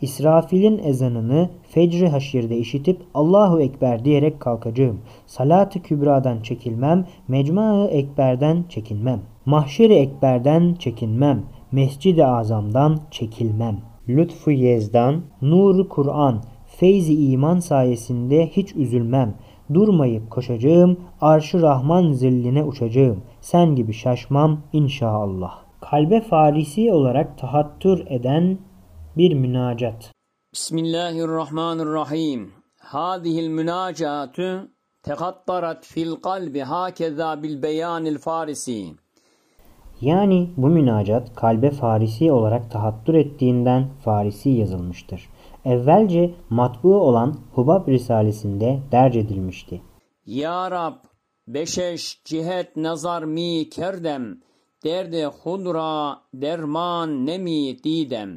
İsrafil'in 0.00 0.78
ezanını 0.78 1.50
fecri 1.68 2.08
haşirde 2.08 2.56
işitip 2.56 3.00
Allahu 3.14 3.60
Ekber 3.60 4.04
diyerek 4.04 4.40
kalkacağım. 4.40 5.00
Salat-ı 5.26 5.82
kübradan 5.82 6.40
çekilmem, 6.40 7.06
mecma-ı 7.28 7.86
ekberden 7.86 8.64
çekinmem. 8.68 9.20
Mahşeri 9.46 9.94
ekberden 9.94 10.74
çekinmem, 10.78 11.42
mescid-i 11.74 12.26
azamdan 12.26 13.00
çekilmem. 13.10 13.80
Lütfu 14.08 14.50
yezdan, 14.50 15.22
nuru 15.42 15.88
Kur'an, 15.88 16.42
feyzi 16.66 17.30
iman 17.30 17.60
sayesinde 17.60 18.46
hiç 18.46 18.76
üzülmem. 18.76 19.34
Durmayıp 19.74 20.30
koşacağım, 20.30 21.00
arşı 21.20 21.62
Rahman 21.62 22.12
zilline 22.12 22.64
uçacağım. 22.64 23.22
Sen 23.40 23.76
gibi 23.76 23.92
şaşmam 23.92 24.62
inşallah. 24.72 25.64
Kalbe 25.80 26.20
farisi 26.20 26.92
olarak 26.92 27.38
tahattür 27.38 28.06
eden 28.06 28.58
bir 29.16 29.34
münacat. 29.34 30.12
Bismillahirrahmanirrahim. 30.52 32.52
Hadihil 32.78 33.48
münacatü 33.48 34.70
tekattarat 35.02 35.86
fil 35.86 36.16
kalbi 36.16 36.60
hakeza 36.60 37.42
bil 37.42 37.62
beyanil 37.62 38.18
farisi. 38.18 39.03
Yani 40.00 40.50
bu 40.56 40.68
münacat 40.68 41.34
kalbe 41.34 41.70
Farisi 41.70 42.32
olarak 42.32 42.70
tahattür 42.70 43.14
ettiğinden 43.14 43.88
Farisi 44.04 44.50
yazılmıştır. 44.50 45.28
Evvelce 45.64 46.30
matbu 46.50 46.94
olan 46.94 47.34
Hubab 47.54 47.88
Risalesinde 47.88 48.78
derc 48.92 49.18
edilmişti. 49.18 49.80
Ya 50.26 50.70
Rab, 50.70 50.94
beşeş 51.48 52.20
cihet 52.24 52.76
nazar 52.76 53.22
mi 53.22 53.68
kerdem, 53.70 54.36
derde 54.84 55.26
hudra 55.26 56.16
derman 56.34 57.26
nemi 57.26 57.84
didem. 57.84 58.30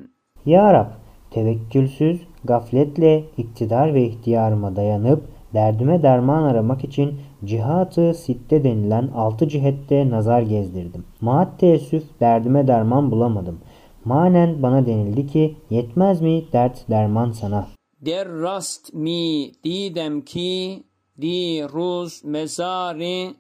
Ya 0.46 0.74
Rab, 0.74 0.88
tevekkülsüz, 1.32 2.22
gafletle 2.44 3.24
iktidar 3.38 3.94
ve 3.94 4.04
ihtiyarıma 4.04 4.76
dayanıp 4.76 5.24
derdime 5.54 6.04
derman 6.04 6.44
aramak 6.44 6.84
için 6.84 7.20
cihat-ı 7.46 8.14
sitte 8.14 8.64
denilen 8.64 9.08
altı 9.08 9.48
cihette 9.48 10.10
nazar 10.10 10.42
gezdirdim. 10.42 11.06
Maat 11.22 11.60
teessüf 11.60 12.04
derdime 12.20 12.68
derman 12.68 13.12
bulamadım. 13.12 13.60
Manen 14.06 14.64
bana 14.64 14.86
denildi 14.86 15.28
ki 15.28 15.56
yetmez 15.70 16.22
mi 16.22 16.44
dert 16.54 16.90
derman 16.90 17.32
sana. 17.32 17.68
Der 18.02 18.28
rast 18.30 18.94
mi 18.94 19.52
didem 19.64 20.22
ki 20.22 20.84
di 21.22 21.64
ruz 21.74 22.24
mezari 22.24 23.34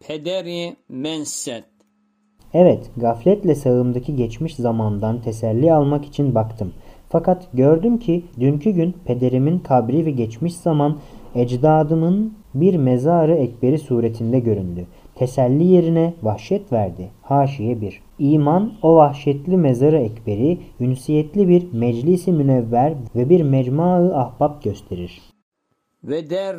pederi 0.00 0.76
menset. 0.88 1.64
Evet, 2.54 2.90
gafletle 2.96 3.54
sağımdaki 3.54 4.16
geçmiş 4.16 4.56
zamandan 4.56 5.22
teselli 5.22 5.72
almak 5.72 6.04
için 6.04 6.34
baktım. 6.34 6.72
Fakat 7.08 7.48
gördüm 7.52 7.98
ki 7.98 8.24
dünkü 8.40 8.70
gün 8.70 8.96
pederimin 9.04 9.58
kabri 9.58 10.06
ve 10.06 10.10
geçmiş 10.10 10.56
zaman 10.56 10.98
ecdadımın 11.36 12.34
bir 12.54 12.76
mezarı 12.76 13.34
ekberi 13.34 13.78
suretinde 13.78 14.40
göründü. 14.40 14.86
Teselli 15.14 15.64
yerine 15.64 16.14
vahşet 16.22 16.72
verdi. 16.72 17.10
Haşiye 17.22 17.80
1. 17.80 18.02
İman 18.18 18.72
o 18.82 18.96
vahşetli 18.96 19.56
mezarı 19.56 19.98
ekberi 19.98 20.58
ünsiyetli 20.80 21.48
bir 21.48 21.72
meclisi 21.72 22.32
münevver 22.32 22.94
ve 23.16 23.28
bir 23.28 23.42
mecma-ı 23.42 24.16
ahbab 24.16 24.62
gösterir. 24.62 25.22
Ve 26.04 26.30
der 26.30 26.56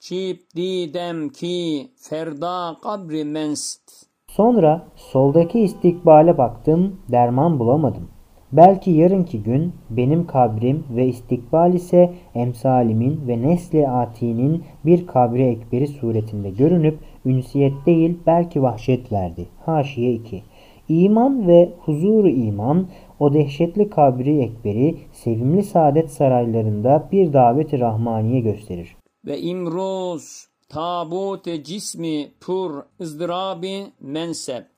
çip 0.00 0.40
didem 0.56 1.28
ki 1.28 1.88
ferda 1.96 2.76
kabri 2.82 3.24
menst. 3.24 4.06
Sonra 4.28 4.88
soldaki 4.96 5.60
istikbale 5.60 6.38
baktım, 6.38 7.00
derman 7.08 7.58
bulamadım. 7.58 8.15
Belki 8.56 8.90
yarınki 8.90 9.42
gün 9.42 9.72
benim 9.90 10.26
kabrim 10.26 10.84
ve 10.90 11.06
istikbal 11.06 11.74
ise 11.74 12.14
emsalimin 12.34 13.28
ve 13.28 13.42
nesli 13.42 13.88
atinin 13.88 14.64
bir 14.84 15.06
kabri 15.06 15.42
ekberi 15.42 15.86
suretinde 15.86 16.50
görünüp 16.50 16.98
ünsiyet 17.24 17.72
değil 17.86 18.18
belki 18.26 18.62
vahşet 18.62 19.12
verdi. 19.12 19.48
Haşiye 19.64 20.12
2. 20.12 20.42
İman 20.88 21.48
ve 21.48 21.72
huzuru 21.80 22.28
iman 22.28 22.88
o 23.20 23.34
dehşetli 23.34 23.90
kabri 23.90 24.38
ekberi 24.38 24.96
sevimli 25.12 25.62
saadet 25.62 26.10
saraylarında 26.10 27.08
bir 27.12 27.32
davet-i 27.32 27.80
rahmaniye 27.80 28.40
gösterir. 28.40 28.96
Ve 29.26 29.40
imroz 29.40 30.46
tabut 30.68 31.64
cismi 31.64 32.28
pur 32.40 32.82
ızdırabi 33.00 33.82
mensept. 34.00 34.75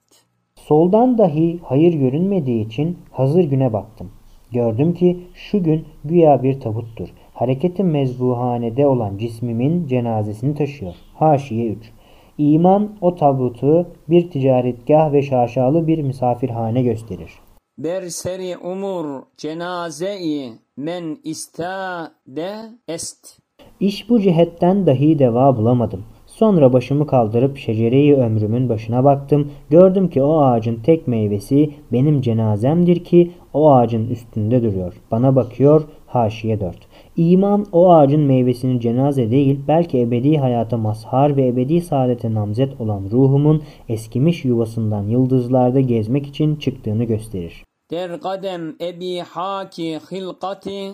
Soldan 0.67 1.19
dahi 1.19 1.59
hayır 1.63 1.95
görünmediği 1.95 2.67
için 2.67 2.99
hazır 3.13 3.45
güne 3.45 3.73
baktım. 3.73 4.11
Gördüm 4.53 4.95
ki 4.95 5.21
şu 5.35 5.63
gün 5.63 5.85
güya 6.05 6.43
bir 6.43 6.61
tabuttur. 6.61 7.09
Hareketi 7.35 7.85
mezbuhanede 7.85 8.87
olan 8.87 9.19
cismimin 9.19 9.87
cenazesini 9.87 10.55
taşıyor. 10.55 10.95
Haşiye 11.15 11.73
3. 11.73 11.93
İman 12.39 12.97
o 13.01 13.15
tabutu 13.15 13.87
bir 14.09 14.31
ticaretgah 14.31 15.13
ve 15.13 15.23
şaşalı 15.23 15.87
bir 15.87 16.03
misafirhane 16.03 16.83
gösterir. 16.83 17.31
Berseri 17.79 18.57
umur 18.57 19.23
cenaze-i 19.37 20.53
men 20.77 21.19
istade 21.25 22.63
est. 22.89 23.39
İş 23.81 24.11
bu 24.11 24.21
cihetten 24.21 24.87
dahi 24.87 25.19
deva 25.19 25.57
bulamadım. 25.57 26.05
Sonra 26.39 26.73
başımı 26.73 27.07
kaldırıp 27.07 27.59
şecereyi 27.59 28.15
ömrümün 28.15 28.69
başına 28.69 29.05
baktım. 29.05 29.51
Gördüm 29.71 30.11
ki 30.11 30.23
o 30.23 30.41
ağacın 30.41 30.77
tek 30.77 31.09
meyvesi 31.09 31.75
benim 31.93 32.21
cenazemdir 32.21 33.05
ki 33.05 33.33
o 33.53 33.73
ağacın 33.73 34.09
üstünde 34.11 34.63
duruyor. 34.63 34.95
Bana 35.11 35.37
bakıyor 35.37 35.89
haşiye 36.07 36.61
4. 36.61 36.77
İman 37.17 37.67
o 37.73 37.93
ağacın 37.93 38.21
meyvesini 38.21 38.81
cenaze 38.81 39.31
değil 39.31 39.61
belki 39.69 40.01
ebedi 40.01 40.39
hayata 40.39 40.77
mazhar 40.77 41.37
ve 41.37 41.47
ebedi 41.47 41.81
saadete 41.81 42.35
namzet 42.35 42.81
olan 42.81 43.03
ruhumun 43.11 43.63
eskimiş 43.89 44.45
yuvasından 44.45 45.03
yıldızlarda 45.03 45.81
gezmek 45.81 46.27
için 46.27 46.57
çıktığını 46.57 47.05
gösterir. 47.05 47.65
Der 47.91 48.21
kadem 48.21 48.77
ebi 48.81 49.19
haki 49.19 49.99
hilkati 50.11 50.91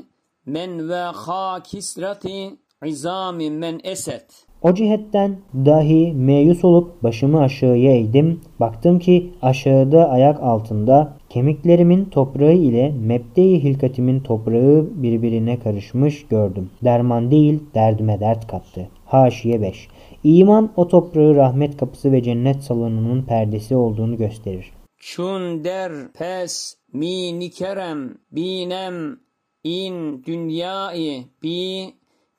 men 0.46 0.88
ve 0.88 1.00
ha 1.00 1.62
kisrati 1.64 2.50
izami 2.84 3.50
men 3.50 3.80
eset. 3.84 4.43
O 4.64 4.74
cihetten 4.74 5.36
dahi 5.54 6.12
meyus 6.12 6.64
olup 6.64 7.02
başımı 7.02 7.40
aşağıya 7.40 7.96
eğdim. 7.96 8.40
Baktım 8.60 8.98
ki 8.98 9.32
aşağıda 9.42 10.08
ayak 10.08 10.42
altında 10.42 11.16
kemiklerimin 11.28 12.04
toprağı 12.04 12.52
ile 12.52 12.90
mepte-i 12.90 13.62
hilkatimin 13.64 14.20
toprağı 14.20 14.88
birbirine 14.94 15.58
karışmış 15.58 16.26
gördüm. 16.26 16.70
Derman 16.84 17.30
değil 17.30 17.62
derdime 17.74 18.20
dert 18.20 18.46
kattı. 18.46 18.88
Haşiye 19.04 19.62
5. 19.62 19.88
İman 20.24 20.72
o 20.76 20.88
toprağı 20.88 21.34
rahmet 21.34 21.76
kapısı 21.76 22.12
ve 22.12 22.22
cennet 22.22 22.62
salonunun 22.62 23.22
perdesi 23.22 23.76
olduğunu 23.76 24.16
gösterir. 24.16 24.72
Çun 24.98 25.64
der 25.64 25.92
pes 26.18 26.76
mi 26.92 27.38
nikerem 27.38 28.18
binem 28.32 29.18
in 29.64 30.24
dünyayı 30.24 31.24
bi 31.42 31.84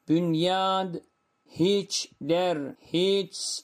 bünyad 0.10 0.96
hiç 1.60 2.10
der 2.22 2.58
hiç. 2.94 3.62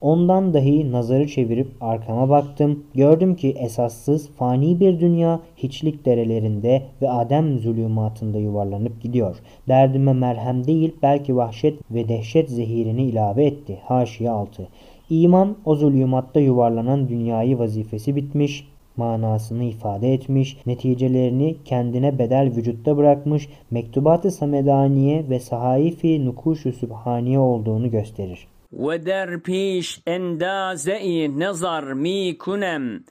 Ondan 0.00 0.54
dahi 0.54 0.92
nazarı 0.92 1.28
çevirip 1.28 1.68
arkama 1.80 2.28
baktım. 2.28 2.84
Gördüm 2.94 3.36
ki 3.36 3.54
esassız, 3.58 4.30
fani 4.30 4.80
bir 4.80 5.00
dünya 5.00 5.40
hiçlik 5.56 6.04
derelerinde 6.04 6.82
ve 7.02 7.10
Adem 7.10 7.58
zulümatında 7.58 8.38
yuvarlanıp 8.38 9.02
gidiyor. 9.02 9.36
Derdime 9.68 10.12
merhem 10.12 10.66
değil 10.66 10.92
belki 11.02 11.36
vahşet 11.36 11.80
ve 11.90 12.08
dehşet 12.08 12.50
zehirini 12.50 13.02
ilave 13.02 13.44
etti. 13.44 13.78
Haşiye 13.84 14.30
6. 14.30 14.68
İman 15.10 15.56
o 15.64 15.74
zulümatta 15.74 16.40
yuvarlanan 16.40 17.08
dünyayı 17.08 17.58
vazifesi 17.58 18.16
bitmiş 18.16 18.69
manasını 18.99 19.63
ifade 19.63 20.13
etmiş, 20.13 20.57
neticelerini 20.65 21.57
kendine 21.65 22.19
bedel 22.19 22.51
vücutta 22.55 22.97
bırakmış, 22.97 23.49
mektubat-ı 23.71 24.31
samedaniye 24.31 25.29
ve 25.29 25.39
sahaifi 25.39 26.25
nukuşu 26.25 26.73
sübhaniye 26.73 27.39
olduğunu 27.39 27.91
gösterir. 27.91 28.47
و 28.85 28.97
در 28.97 29.37
پیش 29.37 29.99
اندازه 30.07 30.93
ای 30.93 31.27
نظر 31.27 31.93
می 31.93 32.35
کنم 32.39 33.03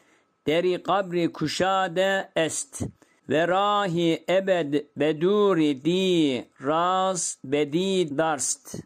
دری 0.45 0.77
قبر 0.77 1.29
کشاده 1.35 2.25
است 2.37 2.87
و 3.29 3.47
راهی 3.47 4.19
ابد 4.29 4.75
بدور 4.99 5.73
دی 5.73 6.43
راز 6.61 7.37
بدی 7.53 8.05
درست 8.05 8.85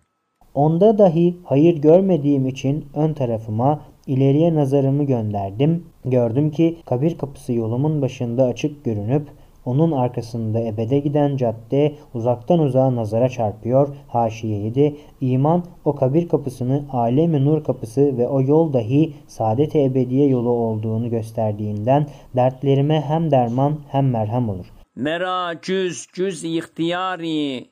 Onda 0.54 0.99
dahi 0.99 1.37
hayır 1.44 1.76
görmediğim 1.76 2.47
için 2.47 2.87
ön 2.94 3.12
tarafıma 3.12 3.80
ileriye 4.06 4.54
nazarımı 4.54 5.04
gönderdim. 5.04 5.87
Gördüm 6.05 6.51
ki 6.51 6.77
kabir 6.86 7.17
kapısı 7.17 7.53
yolumun 7.53 8.01
başında 8.01 8.43
açık 8.43 8.86
görünüp 8.86 9.27
onun 9.65 9.91
arkasında 9.91 10.60
ebede 10.60 11.00
giden 11.00 11.38
cadde 11.38 11.95
uzaktan 12.13 12.60
uzağa 12.60 12.95
nazara 12.95 13.29
çarpıyor, 13.29 13.95
haşiyeydi. 14.07 14.95
İman 15.22 15.65
o 15.86 15.95
kabir 15.95 16.27
kapısını 16.27 16.86
alemi 16.91 17.45
nur 17.45 17.63
kapısı 17.63 18.17
ve 18.17 18.27
o 18.27 18.41
yol 18.41 18.74
dahi 18.74 19.13
saadet-i 19.27 19.83
ebediye 19.83 20.27
yolu 20.27 20.50
olduğunu 20.50 21.10
gösterdiğinden 21.10 22.07
dertlerime 22.36 23.01
hem 23.01 23.31
derman 23.31 23.79
hem 23.91 24.10
merhem 24.10 24.50
olur. 24.50 24.65
Mera 24.95 25.62
cüz 25.62 26.07
cüz 26.13 26.43
ihtiyari 26.43 27.65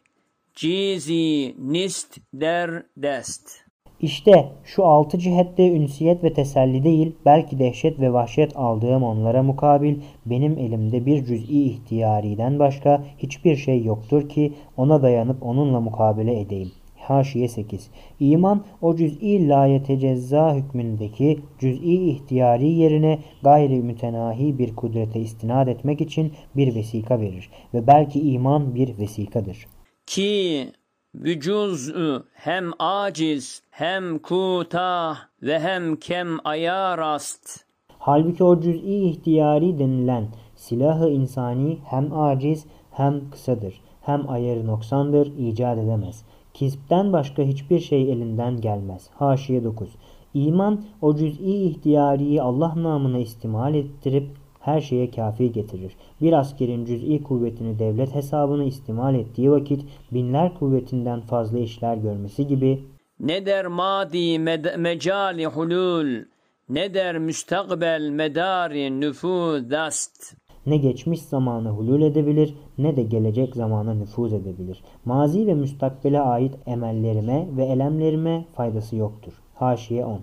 cizi 0.56 1.56
nist 1.60 2.18
der 2.34 2.84
dest. 2.98 3.71
İşte 4.02 4.52
şu 4.64 4.86
altı 4.86 5.18
cihette 5.18 5.72
ünsiyet 5.72 6.24
ve 6.24 6.34
teselli 6.34 6.84
değil, 6.84 7.16
belki 7.26 7.60
dehşet 7.60 8.00
ve 8.00 8.14
vahşet 8.14 8.58
aldığım 8.58 9.04
onlara 9.04 9.44
mukabil 9.44 9.96
benim 10.26 10.58
elimde 10.58 11.06
bir 11.06 11.26
cüz'i 11.26 11.64
ihtiyariden 11.64 12.60
başka 12.60 13.04
hiçbir 13.18 13.56
şey 13.56 13.84
yoktur 13.84 14.30
ki 14.30 14.54
ona 14.78 15.02
dayanıp 15.02 15.44
onunla 15.44 15.80
mukabele 15.80 16.40
edeyim. 16.40 16.72
Haşiye 16.98 17.48
8. 17.48 17.90
İman 18.20 18.64
o 18.82 18.96
cüz'i 18.96 19.50
la 19.50 19.66
yetecezza 19.66 20.56
hükmündeki 20.56 21.40
cüz'i 21.60 22.10
ihtiyari 22.10 22.68
yerine 22.68 23.20
gayri 23.44 23.82
mütenahi 23.82 24.60
bir 24.60 24.76
kudrete 24.76 25.20
istinad 25.20 25.68
etmek 25.68 26.02
için 26.02 26.32
bir 26.56 26.76
vesika 26.76 27.20
verir 27.20 27.50
ve 27.74 27.88
belki 27.88 28.32
iman 28.32 28.76
bir 28.76 28.98
vesikadır. 28.98 29.68
ki 30.06 30.72
vücuz'u 31.16 32.26
hem 32.34 32.72
aciz 32.80 33.64
hem 33.70 34.20
kutah 34.20 35.18
ve 35.42 35.60
hem 35.60 35.96
kem 35.96 36.38
ayar 36.44 37.00
ast. 37.00 37.66
Halbuki 38.00 38.44
o 38.44 38.62
cüz'i 38.62 38.96
ihtiyari 38.96 39.80
denilen 39.80 40.28
silahı 40.56 41.10
insani 41.10 41.80
hem 41.86 42.14
aciz 42.14 42.66
hem 42.92 43.30
kısadır. 43.30 43.82
Hem 44.02 44.30
ayarı 44.30 44.68
noksandır, 44.68 45.38
icat 45.38 45.78
edemez. 45.78 46.26
Kispten 46.54 47.14
başka 47.14 47.44
hiçbir 47.44 47.80
şey 47.80 48.12
elinden 48.12 48.62
gelmez. 48.62 49.10
Haşiye 49.14 49.64
9. 49.64 49.90
İman 50.34 50.84
o 51.02 51.16
cüz'i 51.16 51.54
ihtiyariyi 51.54 52.42
Allah 52.42 52.84
namına 52.84 53.18
istimal 53.18 53.76
ettirip 53.76 54.41
her 54.62 54.82
şeye 54.82 55.12
kafi 55.12 55.52
getirir. 55.52 55.92
Bir 56.22 56.34
askerin 56.34 56.86
cüz'i 56.86 57.24
kuvvetini 57.24 57.80
devlet 57.80 58.16
hesabına 58.16 58.64
istimal 58.64 59.16
ettiği 59.16 59.52
vakit 59.52 59.86
binler 60.14 60.54
kuvvetinden 60.60 61.22
fazla 61.22 61.60
işler 61.60 61.98
görmesi 61.98 62.48
gibi 62.48 62.84
Ne 63.20 63.46
der 63.46 63.68
madi 63.68 64.18
med- 64.40 64.78
mecali 64.78 65.46
hulul, 65.46 66.24
ne 66.70 66.94
der 66.94 67.18
müstakbel 67.20 68.10
medari 68.10 69.00
nüfuz 69.00 69.70
dast. 69.72 70.36
ne 70.66 70.78
geçmiş 70.78 71.22
zamana 71.22 71.70
hulul 71.70 72.02
edebilir 72.02 72.54
ne 72.78 72.96
de 72.96 73.04
gelecek 73.04 73.56
zamana 73.56 73.94
nüfuz 73.94 74.34
edebilir. 74.34 74.84
Mazi 75.06 75.48
ve 75.48 75.54
müstakbele 75.54 76.22
ait 76.22 76.56
emellerime 76.66 77.48
ve 77.58 77.66
elemlerime 77.66 78.46
faydası 78.56 78.96
yoktur. 78.96 79.34
Haşiye 79.54 80.06
10. 80.06 80.20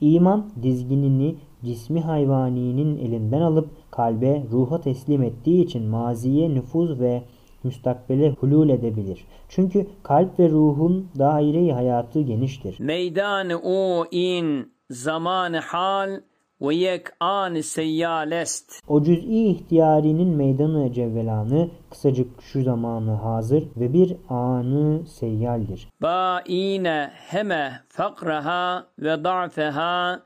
İman 0.00 0.50
dizginini 0.62 1.36
cismi 1.64 2.00
hayvaninin 2.00 2.98
elinden 2.98 3.40
alıp 3.40 3.68
kalbe, 3.90 4.42
ruha 4.50 4.80
teslim 4.80 5.22
ettiği 5.22 5.64
için 5.64 5.86
maziye 5.86 6.54
nüfuz 6.54 7.00
ve 7.00 7.22
müstakbele 7.64 8.30
hulul 8.30 8.68
edebilir. 8.68 9.24
Çünkü 9.48 9.86
kalp 10.02 10.38
ve 10.38 10.48
ruhun 10.48 11.08
daire-i 11.18 11.72
hayatı 11.72 12.20
geniştir. 12.20 12.76
Meydan 12.80 13.50
o 13.64 14.04
in 14.10 14.72
zaman 14.90 15.52
hal 15.52 16.20
ve 16.62 16.74
yek 16.74 17.06
an 17.20 17.60
seyyal 17.60 18.32
est. 18.32 18.80
O 18.88 19.02
cüz'i 19.02 19.44
ihtiyarinin 19.46 20.28
meydanı 20.28 20.92
cevvelanı 20.92 21.70
kısacık 21.90 22.42
şu 22.42 22.62
zamanı 22.62 23.12
hazır 23.12 23.64
ve 23.76 23.92
bir 23.92 24.16
anı 24.28 25.06
seyyaldir. 25.06 25.88
Baine 26.02 27.10
heme 27.14 27.72
fakraha 27.88 28.86
ve 28.98 29.24
da'feha 29.24 30.22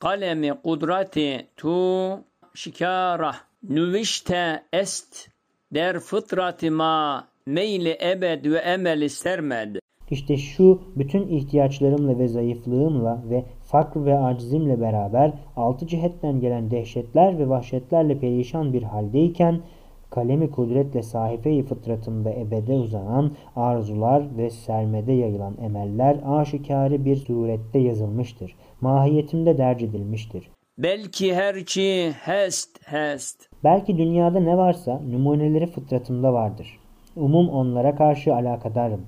kalemi 0.00 0.52
kudreti 0.64 1.46
tu 1.56 1.74
şikara 2.54 3.32
nüvişte 3.68 4.62
est 4.72 5.28
der 5.74 5.98
fıtrati 5.98 6.70
ma 6.70 7.24
meyli 7.46 7.98
ebed 8.12 8.44
ve 8.44 8.58
emeli 8.58 9.08
sermed. 9.08 9.76
İşte 10.10 10.36
şu 10.36 10.82
bütün 10.96 11.28
ihtiyaçlarımla 11.28 12.18
ve 12.18 12.28
zayıflığımla 12.28 13.22
ve 13.30 13.44
fakr 13.64 14.04
ve 14.04 14.18
acizimle 14.18 14.80
beraber 14.80 15.32
altı 15.56 15.86
cihetten 15.86 16.40
gelen 16.40 16.70
dehşetler 16.70 17.38
ve 17.38 17.48
vahşetlerle 17.48 18.18
perişan 18.18 18.72
bir 18.72 18.82
haldeyken 18.82 19.60
kalemi 20.10 20.50
kudretle 20.50 21.02
sahife-i 21.02 21.62
fıtratımda 21.62 22.30
ebede 22.30 22.72
uzanan 22.72 23.32
arzular 23.56 24.36
ve 24.36 24.50
sermede 24.50 25.12
yayılan 25.12 25.56
emeller 25.64 26.16
aşikare 26.26 27.04
bir 27.04 27.16
surette 27.16 27.78
yazılmıştır. 27.78 28.54
Mahiyetimde 28.80 29.58
derc 29.58 29.84
edilmiştir. 29.84 30.50
Belki 30.78 31.34
herçi 31.34 32.12
hest 32.20 32.78
hest. 32.84 33.48
Belki 33.64 33.98
dünyada 33.98 34.40
ne 34.40 34.56
varsa 34.56 35.00
numuneleri 35.00 35.66
fıtratımda 35.66 36.32
vardır. 36.32 36.78
Umum 37.16 37.48
onlara 37.48 37.94
karşı 37.96 38.34
alakadarım. 38.34 39.06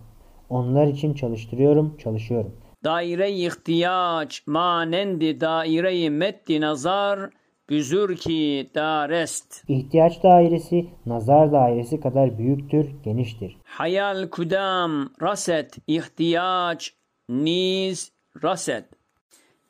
Onlar 0.50 0.86
için 0.86 1.14
çalıştırıyorum, 1.14 1.96
çalışıyorum. 1.96 2.56
Daire-i 2.84 3.46
ihtiyaç 3.46 4.46
manendi 4.46 5.40
daire-i 5.40 6.10
meddi 6.10 6.60
nazar 6.60 7.30
büzür 7.70 8.16
ki 8.16 8.70
darest. 8.74 9.64
İhtiyaç 9.68 10.22
dairesi 10.22 10.86
nazar 11.06 11.52
dairesi 11.52 12.00
kadar 12.00 12.38
büyüktür, 12.38 12.90
geniştir. 13.04 13.56
Hayal 13.64 14.28
kudam 14.28 15.10
raset 15.22 15.76
ihtiyaç 15.86 16.94
niz 17.28 18.12
raset. 18.42 18.84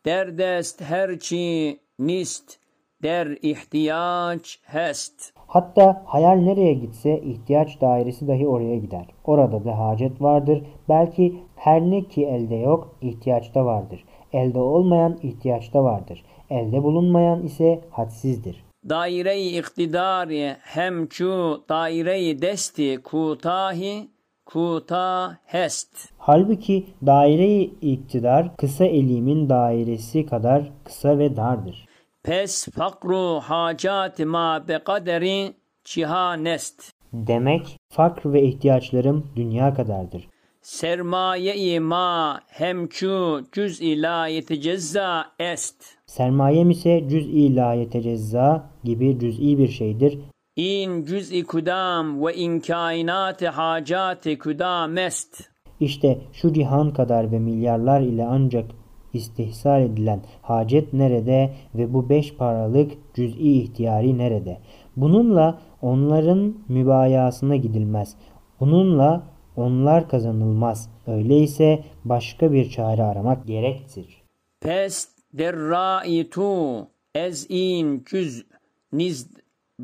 Derdest 0.06 0.80
herçi 0.80 1.78
nist 1.98 2.58
der 3.02 3.38
ihtiyaç 3.42 4.60
hest. 4.62 5.32
Hatta 5.46 6.02
hayal 6.06 6.36
nereye 6.36 6.74
gitse 6.74 7.20
ihtiyaç 7.20 7.80
dairesi 7.80 8.28
dahi 8.28 8.48
oraya 8.48 8.76
gider. 8.76 9.06
Orada 9.24 9.64
da 9.64 9.78
hacet 9.78 10.22
vardır. 10.22 10.62
Belki 10.88 11.42
her 11.56 11.80
ne 11.80 12.08
ki 12.08 12.26
elde 12.26 12.54
yok, 12.54 12.96
ihtiyaçta 13.00 13.64
vardır. 13.64 14.04
Elde 14.32 14.58
olmayan 14.58 15.18
ihtiyaçta 15.22 15.84
vardır. 15.84 16.24
Elde 16.50 16.82
bulunmayan 16.82 17.42
ise 17.42 17.80
hadsizdir. 17.90 18.64
Daire-i 18.88 19.58
iktidari 19.58 20.56
hem 20.60 21.06
çu 21.06 21.64
daire-i 21.68 22.42
desti 22.42 23.02
kutahi 23.02 24.08
kuta 24.46 25.38
hest. 25.44 26.08
Halbuki 26.18 26.86
daire-i 27.06 27.62
iktidar 27.80 28.56
kısa 28.56 28.84
elimin 28.84 29.48
dairesi 29.48 30.26
kadar 30.26 30.72
kısa 30.84 31.18
ve 31.18 31.36
dardır. 31.36 31.86
Pes 32.22 32.68
fakru 32.68 33.40
hacat 33.40 34.18
ma 34.18 34.68
be 34.68 34.78
kaderi 34.84 35.54
cihanest. 35.84 36.92
Demek 37.12 37.78
fakr 37.88 38.32
ve 38.32 38.42
ihtiyaçlarım 38.42 39.26
dünya 39.36 39.74
kadardır. 39.74 40.28
Sermaye-i 40.62 41.80
ma 41.80 42.40
hemçu 42.48 43.44
cüz 43.52 43.80
ila 43.80 44.26
yetecezza 44.26 45.24
est. 45.38 45.84
Sermayem 46.06 46.70
ise 46.70 47.08
cüz 47.08 47.28
ila 47.28 47.74
yetecezza 47.74 48.70
gibi 48.84 49.18
cüz'i 49.18 49.58
bir 49.58 49.68
şeydir 49.68 50.18
İn 50.56 51.04
cüz'i 51.04 51.44
kudam 51.44 52.26
ve 52.26 52.34
in 52.34 52.60
kainati 52.60 53.48
hacati 53.48 54.38
kudamest. 54.38 55.50
İşte 55.80 56.20
şu 56.32 56.52
cihan 56.52 56.92
kadar 56.92 57.32
ve 57.32 57.38
milyarlar 57.38 58.00
ile 58.00 58.24
ancak 58.24 58.70
istihsal 59.12 59.82
edilen 59.82 60.22
hacet 60.42 60.92
nerede 60.92 61.54
ve 61.74 61.94
bu 61.94 62.08
beş 62.08 62.34
paralık 62.34 62.92
cüz'i 63.14 63.52
ihtiyari 63.52 64.18
nerede? 64.18 64.58
Bununla 64.96 65.60
onların 65.82 66.54
mübayasına 66.68 67.56
gidilmez. 67.56 68.16
Bununla 68.60 69.22
onlar 69.56 70.08
kazanılmaz. 70.08 70.90
Öyleyse 71.06 71.84
başka 72.04 72.52
bir 72.52 72.70
çare 72.70 73.02
aramak 73.02 73.46
gerektir. 73.46 74.22
Pes 74.60 75.08
derraitu 75.32 76.86
ez 77.14 77.46
in 77.48 78.04
cüz 78.06 78.46
niz 78.92 79.31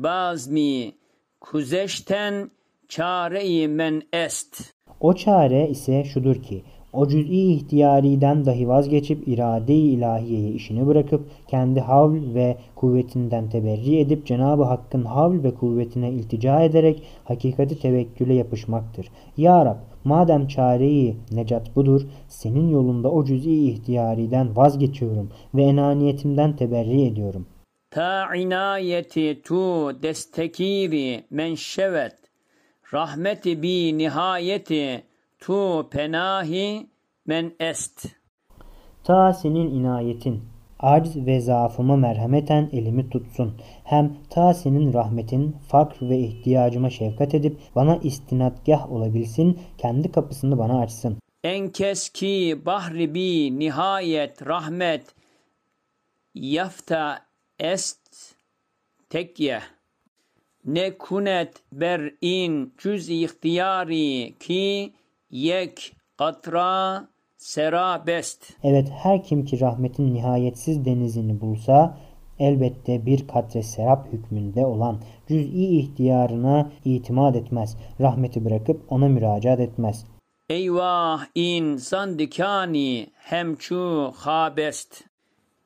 bazmi 0.03 0.91
kuzeşten 1.41 2.51
çare 2.87 3.67
men 3.67 4.01
est. 4.13 4.73
O 4.99 5.13
çare 5.13 5.69
ise 5.69 6.03
şudur 6.03 6.35
ki 6.35 6.63
o 6.93 7.07
cüz'i 7.07 7.51
ihtiyariden 7.51 8.45
dahi 8.45 8.67
vazgeçip 8.67 9.27
irade-i 9.27 9.73
ilahiyeye 9.73 10.51
işini 10.51 10.87
bırakıp 10.87 11.29
kendi 11.47 11.79
havl 11.79 12.33
ve 12.33 12.57
kuvvetinden 12.75 13.49
teberri 13.49 13.99
edip 13.99 14.25
Cenab-ı 14.25 14.63
Hakk'ın 14.63 15.05
havl 15.05 15.43
ve 15.43 15.55
kuvvetine 15.55 16.11
iltica 16.11 16.61
ederek 16.61 17.03
hakikati 17.23 17.79
tevekküle 17.79 18.33
yapışmaktır. 18.33 19.07
Ya 19.37 19.65
Rab 19.65 19.77
madem 20.03 20.47
çareyi 20.47 21.17
necat 21.31 21.75
budur 21.75 22.01
senin 22.27 22.69
yolunda 22.69 23.11
o 23.11 23.25
cüz'i 23.25 23.69
ihtiyariden 23.69 24.55
vazgeçiyorum 24.55 25.29
ve 25.55 25.63
enaniyetimden 25.63 26.55
teberri 26.55 27.01
ediyorum.'' 27.01 27.58
ta 27.91 28.35
inayeti 28.35 29.41
tu 29.41 29.91
destekiri 30.03 31.23
menşevet 31.29 32.15
rahmeti 32.93 33.61
bi 33.61 33.97
nihayeti 33.97 35.03
tu 35.39 35.89
penahi 35.91 36.87
men 37.25 37.51
est. 37.59 38.07
Ta 39.03 39.33
senin 39.33 39.69
inayetin, 39.69 40.41
arz 40.79 41.15
ve 41.15 41.39
zaafıma 41.39 41.95
merhameten 41.95 42.69
elimi 42.71 43.09
tutsun. 43.09 43.57
Hem 43.83 44.17
ta 44.29 44.53
senin 44.53 44.93
rahmetin, 44.93 45.55
fakr 45.67 46.09
ve 46.09 46.19
ihtiyacıma 46.19 46.89
şefkat 46.89 47.33
edip 47.33 47.57
bana 47.75 47.97
istinadgah 47.97 48.91
olabilsin, 48.91 49.59
kendi 49.77 50.11
kapısını 50.11 50.57
bana 50.57 50.79
açsın. 50.79 51.17
En 51.43 51.69
keski 51.69 52.61
bahri 52.65 53.13
bi 53.13 53.59
nihayet 53.59 54.47
rahmet 54.47 55.15
yafta 56.35 57.28
est 57.59 58.35
tekye. 59.09 59.59
Ne 60.65 60.97
kunet 60.97 61.53
ber 61.71 62.11
in 62.21 62.73
cüz 62.77 63.09
ihtiyari 63.09 64.35
ki 64.39 64.93
yek 65.31 65.95
katra 66.17 67.07
serabest. 67.37 68.53
Evet 68.63 68.89
her 69.03 69.23
kim 69.23 69.45
ki 69.45 69.59
rahmetin 69.59 70.13
nihayetsiz 70.13 70.85
denizini 70.85 71.41
bulsa 71.41 71.97
elbette 72.39 73.05
bir 73.05 73.27
katre 73.27 73.63
serap 73.63 74.13
hükmünde 74.13 74.65
olan 74.65 75.01
cüz'i 75.27 75.65
ihtiyarına 75.79 76.71
itimat 76.85 77.35
etmez. 77.35 77.77
Rahmeti 78.01 78.45
bırakıp 78.45 78.91
ona 78.91 79.07
müracaat 79.07 79.59
etmez. 79.59 80.05
Eyvah 80.49 81.25
insan 81.35 82.19
dikani 82.19 83.07
hemçu 83.13 84.11
habest. 84.15 85.03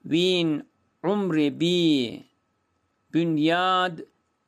Vin 0.06 0.63
umri 1.04 1.60
bi 1.60 2.24
bünyad 3.13 4.00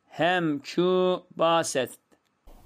hemçu 0.07 1.23
baset. 1.37 1.89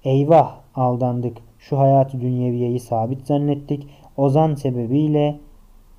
Eyvah 0.04 0.60
aldandık. 0.74 1.36
Şu 1.58 1.78
hayatı 1.78 2.20
dünyeviyeyi 2.20 2.80
sabit 2.80 3.26
zannettik. 3.26 3.88
Ozan 4.16 4.54
sebebiyle 4.54 5.40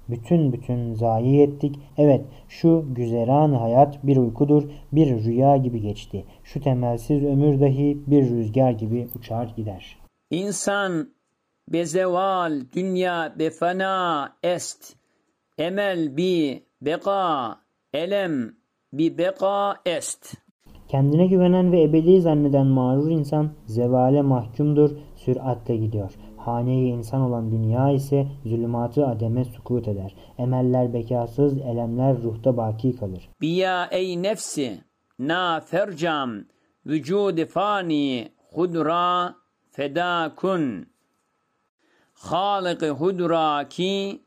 bütün 0.09 0.53
bütün 0.53 0.93
zayi 0.93 1.41
ettik. 1.41 1.79
Evet 1.97 2.25
şu 2.49 2.85
güzeran 2.89 3.53
hayat 3.53 4.03
bir 4.03 4.17
uykudur, 4.17 4.63
bir 4.91 5.23
rüya 5.23 5.57
gibi 5.57 5.81
geçti. 5.81 6.25
Şu 6.43 6.61
temelsiz 6.61 7.23
ömür 7.23 7.61
dahi 7.61 7.97
bir 8.07 8.29
rüzgar 8.29 8.71
gibi 8.71 9.07
uçar 9.15 9.53
gider. 9.57 9.97
İnsan 10.29 11.09
bezeval 11.67 12.61
dünya 12.75 13.35
befana 13.39 14.29
est. 14.43 14.95
Emel 15.57 16.17
bi 16.17 16.63
beka 16.81 17.60
Elem 17.93 18.55
bi 18.93 19.17
beka 19.17 19.75
est. 19.85 20.37
Kendine 20.87 21.27
güvenen 21.27 21.71
ve 21.71 21.83
ebedi 21.83 22.21
zanneden 22.21 22.67
mağrur 22.67 23.11
insan 23.11 23.51
zevale 23.65 24.21
mahkumdur, 24.21 24.91
süratle 25.15 25.77
gidiyor. 25.77 26.11
Haneyi 26.37 26.91
insan 26.91 27.21
olan 27.21 27.51
dünya 27.51 27.91
ise 27.91 28.27
zulümatı 28.45 29.07
ademe 29.07 29.45
sukut 29.45 29.87
eder. 29.87 30.15
Emeller 30.37 30.93
bekasız, 30.93 31.57
elemler 31.57 32.23
ruhta 32.23 32.57
baki 32.57 32.95
kalır. 32.95 33.29
Biya 33.41 33.87
ey 33.91 34.23
nefsi, 34.23 34.81
na 35.19 35.59
fercam, 35.59 36.31
vücudi 36.85 37.45
fani, 37.45 38.31
hudra 38.53 39.35
feda 39.71 40.31
kun. 40.35 40.85
Halik 42.13 42.81
hudra 42.81 43.69
ki, 43.69 44.21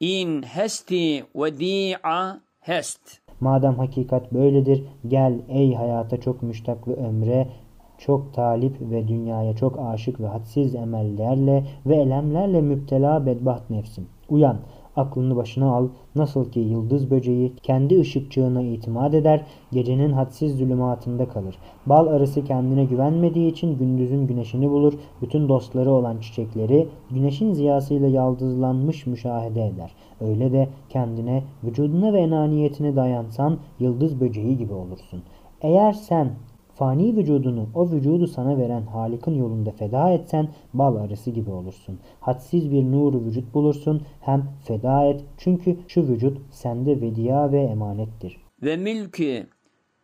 in 0.00 0.42
hesti 0.42 1.24
vedi'a 1.34 2.43
hest. 2.64 3.00
Madem 3.40 3.74
hakikat 3.74 4.32
böyledir 4.32 4.84
gel 5.08 5.40
ey 5.48 5.74
hayata 5.74 6.20
çok 6.20 6.42
müştak 6.42 6.88
ve 6.88 6.92
ömre 6.94 7.48
çok 7.98 8.34
talip 8.34 8.80
ve 8.80 9.08
dünyaya 9.08 9.56
çok 9.56 9.78
aşık 9.78 10.20
ve 10.20 10.26
hadsiz 10.26 10.74
emellerle 10.74 11.64
ve 11.86 11.96
elemlerle 11.96 12.60
müptela 12.60 13.26
bedbaht 13.26 13.70
nefsim. 13.70 14.06
Uyan 14.28 14.58
aklını 14.96 15.36
başına 15.36 15.74
al. 15.74 15.88
Nasıl 16.14 16.50
ki 16.50 16.60
yıldız 16.60 17.10
böceği 17.10 17.52
kendi 17.62 18.00
ışıkçığına 18.00 18.62
itimat 18.62 19.14
eder, 19.14 19.46
gecenin 19.72 20.12
hadsiz 20.12 20.58
zulümatında 20.58 21.28
kalır. 21.28 21.58
Bal 21.86 22.06
arısı 22.06 22.44
kendine 22.44 22.84
güvenmediği 22.84 23.50
için 23.50 23.78
gündüzün 23.78 24.26
güneşini 24.26 24.70
bulur, 24.70 24.92
bütün 25.22 25.48
dostları 25.48 25.92
olan 25.92 26.18
çiçekleri 26.18 26.88
güneşin 27.10 27.52
ziyasıyla 27.52 28.08
yaldızlanmış 28.08 29.06
müşahede 29.06 29.66
eder. 29.66 29.94
Öyle 30.20 30.52
de 30.52 30.68
kendine, 30.88 31.42
vücuduna 31.64 32.12
ve 32.12 32.20
enaniyetine 32.20 32.96
dayansan 32.96 33.58
yıldız 33.80 34.20
böceği 34.20 34.58
gibi 34.58 34.72
olursun. 34.72 35.22
Eğer 35.62 35.92
sen 35.92 36.30
Fani 36.74 37.16
vücudunu 37.16 37.68
o 37.74 37.90
vücudu 37.90 38.26
sana 38.26 38.58
veren 38.58 38.82
Halik'in 38.82 39.34
yolunda 39.34 39.70
feda 39.70 40.10
etsen 40.10 40.48
bal 40.74 40.96
arısı 40.96 41.30
gibi 41.30 41.50
olursun. 41.50 42.00
Hadsiz 42.20 42.72
bir 42.72 42.82
nuru 42.84 43.24
vücut 43.24 43.54
bulursun 43.54 44.02
hem 44.20 44.44
feda 44.64 45.04
et 45.04 45.24
çünkü 45.38 45.76
şu 45.88 46.08
vücut 46.08 46.38
sende 46.50 47.00
vediya 47.00 47.52
ve 47.52 47.60
emanettir. 47.60 48.36
Ve 48.62 48.76
milki 48.76 49.46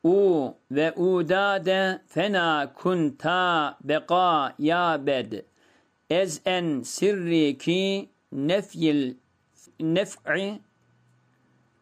u 0.04 0.48
ve 0.70 0.92
udade 0.92 1.98
fena 2.06 2.72
kunta 2.74 3.76
beka 3.85 4.54
ya 4.59 5.06
bed 5.06 5.33
ez 6.11 6.40
en 6.46 6.80
sirri 6.80 7.59
ki 7.59 8.09
nefyil 8.33 9.14
nef'i 9.80 10.61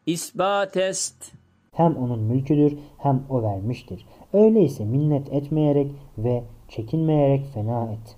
isbatest 0.05 1.33
hem 1.71 1.97
onun 1.97 2.19
mülküdür 2.19 2.77
hem 2.97 3.23
o 3.29 3.43
vermiştir. 3.43 4.05
Öyleyse 4.33 4.85
minnet 4.85 5.33
etmeyerek 5.33 5.91
ve 6.17 6.43
çekinmeyerek 6.67 7.45
fena 7.53 7.91
et. 7.91 8.17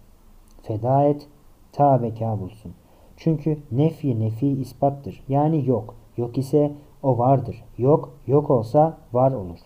Feda 0.63 1.03
et, 1.03 1.27
ta 1.71 2.03
beka 2.03 2.39
bulsun. 2.39 2.73
Çünkü 3.17 3.57
nefi 3.71 4.19
nefi 4.19 4.47
ispattır. 4.47 5.23
Yani 5.27 5.69
yok. 5.69 5.95
Yok 6.17 6.37
ise 6.37 6.71
o 7.03 7.17
vardır. 7.17 7.63
Yok, 7.77 8.13
yok 8.27 8.49
olsa 8.49 8.97
var 9.13 9.31
olur. 9.31 9.59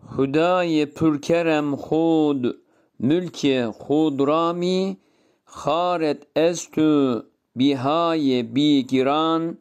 Hudaye 0.00 0.86
pürkerem 0.86 1.72
hud, 1.72 2.44
mülke 2.98 3.64
hudrami, 3.64 4.96
haret 5.44 6.22
estü 6.36 7.22
bihaye 7.56 8.54
bi 8.54 8.86
giran, 8.86 9.58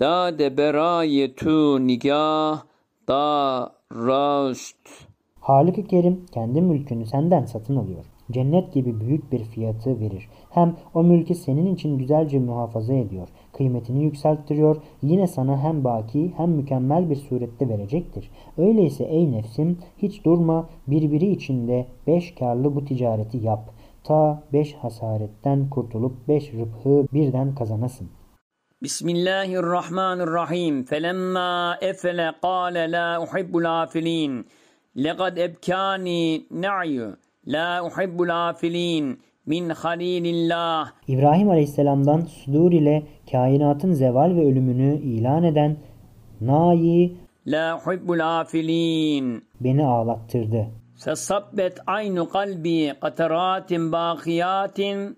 da 0.00 0.38
de 0.38 0.56
beraye 0.56 1.34
tu 1.34 1.86
nigah, 1.86 2.62
da 3.08 3.72
rast. 3.92 5.06
Halik-i 5.46 5.86
Kerim 5.86 6.26
kendi 6.32 6.60
mülkünü 6.60 7.06
senden 7.06 7.44
satın 7.44 7.76
alıyor. 7.76 8.04
cennet 8.30 8.72
gibi 8.72 9.00
büyük 9.00 9.32
bir 9.32 9.44
fiyatı 9.44 10.00
verir. 10.00 10.28
Hem 10.50 10.76
o 10.94 11.02
mülkü 11.02 11.34
senin 11.34 11.74
için 11.74 11.98
güzelce 11.98 12.38
muhafaza 12.38 12.94
ediyor, 12.94 13.28
kıymetini 13.52 14.04
yükselttiriyor, 14.04 14.76
yine 15.02 15.26
sana 15.26 15.62
hem 15.62 15.84
baki 15.84 16.32
hem 16.36 16.50
mükemmel 16.50 17.10
bir 17.10 17.16
surette 17.16 17.68
verecektir. 17.68 18.30
Öyleyse 18.58 19.04
ey 19.04 19.32
nefsim 19.32 19.78
hiç 19.98 20.24
durma, 20.24 20.68
birbiri 20.86 21.30
içinde 21.30 21.86
beş 22.06 22.34
karlı 22.34 22.74
bu 22.74 22.84
ticareti 22.84 23.38
yap. 23.38 23.70
Ta 24.04 24.42
beş 24.52 24.74
hasaretten 24.74 25.70
kurtulup 25.70 26.28
beş 26.28 26.54
rıbhı 26.54 27.06
birden 27.12 27.54
kazanasın. 27.54 28.08
Bismillahirrahmanirrahim. 28.82 30.84
Felemma 30.84 31.78
efele 31.80 32.32
kâle 32.42 32.92
la 32.92 33.22
uhibbul 33.22 33.82
afilin. 33.82 34.46
Lekad 34.96 35.36
ebkâni 35.36 36.46
na'yu. 36.50 37.16
La 37.46 37.82
uhibbul 37.84 38.48
afilin. 38.48 39.18
Min 39.46 39.68
halilillah. 39.68 40.88
İbrahim 41.08 41.50
Aleyhisselam'dan 41.50 42.20
sudur 42.20 42.72
ile 42.72 43.02
kainatın 43.32 43.92
zeval 43.92 44.36
ve 44.36 44.46
ölümünü 44.46 44.96
ilan 44.96 45.44
eden 45.44 45.76
Nayi 46.40 47.16
La 47.46 47.76
uhibbul 47.86 48.40
afilin. 48.40 49.44
beni 49.60 49.86
ağlattırdı. 49.86 50.66
Fesabbet 51.04 51.78
aynu 51.86 52.28
kalbi 52.28 52.94
kataratin 53.00 53.92
bakiyatin 53.92 55.16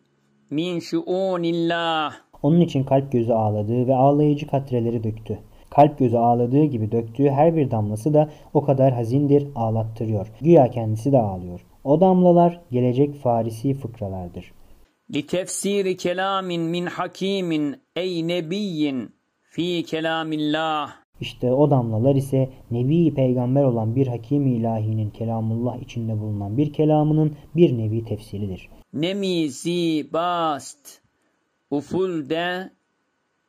min 0.50 0.80
şuunillah. 0.80 2.12
Onun 2.42 2.60
için 2.60 2.84
kalp 2.84 3.12
gözü 3.12 3.32
ağladı 3.32 3.86
ve 3.86 3.94
ağlayıcı 3.94 4.46
katreleri 4.46 5.04
döktü. 5.04 5.38
Kalp 5.69 5.99
gözü 5.99 6.17
ağladığı 6.17 6.63
gibi 6.65 6.91
döktüğü 6.91 7.29
her 7.29 7.55
bir 7.55 7.71
damlası 7.71 8.13
da 8.13 8.29
o 8.53 8.63
kadar 8.65 8.93
hazindir, 8.93 9.47
ağlattırıyor. 9.55 10.27
Güya 10.41 10.71
kendisi 10.71 11.11
de 11.11 11.17
ağlıyor. 11.17 11.65
O 11.83 12.01
damlalar 12.01 12.61
gelecek 12.71 13.15
Farisi 13.15 13.73
fıkralardır. 13.73 14.45
لتفسير 15.15 15.85
كلام 16.05 16.47
من 16.73 16.85
حكيم 16.97 17.49
أي 18.01 18.11
نبي 18.33 18.81
في 19.53 19.67
كلام 19.91 20.29
الله 20.39 20.89
İşte 21.21 21.53
o 21.53 21.71
damlalar 21.71 22.15
ise 22.15 22.49
Nebi 22.71 23.13
Peygamber 23.15 23.63
olan 23.63 23.95
bir 23.95 24.07
hakim 24.07 24.47
ilahinin 24.47 25.09
kelamullah 25.09 25.77
içinde 25.81 26.19
bulunan 26.19 26.57
bir 26.57 26.73
kelamının 26.73 27.35
bir 27.55 27.77
nevi 27.77 28.05
tefsiridir. 28.05 28.69
نمی 28.93 29.49
زی 29.49 30.03
باست 30.13 31.01
ufulde 31.71 32.69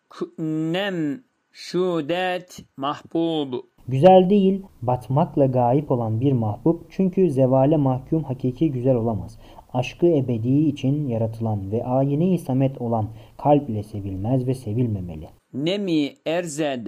k- 0.09 0.27
nem 0.73 1.21
şudet 1.52 2.64
mahbub 2.78 3.54
Güzel 3.90 4.30
değil, 4.30 4.62
batmakla 4.82 5.46
gayip 5.46 5.92
olan 5.92 6.22
bir 6.22 6.32
mahbub 6.32 6.82
çünkü 6.90 7.32
zevale 7.32 7.78
mahkum 7.78 8.24
hakiki 8.24 8.72
güzel 8.72 8.96
olamaz. 8.96 9.40
Aşkı 9.74 10.08
ebedi 10.08 10.60
için 10.60 11.08
yaratılan 11.08 11.72
ve 11.72 11.84
ayine-i 11.84 12.40
samet 12.40 12.82
olan 12.82 13.10
kalp 13.38 13.70
ile 13.70 13.84
sevilmez 13.84 14.48
ve 14.48 14.54
sevilmemeli. 14.54 15.30
nemi 15.54 16.14
erzed 16.26 16.88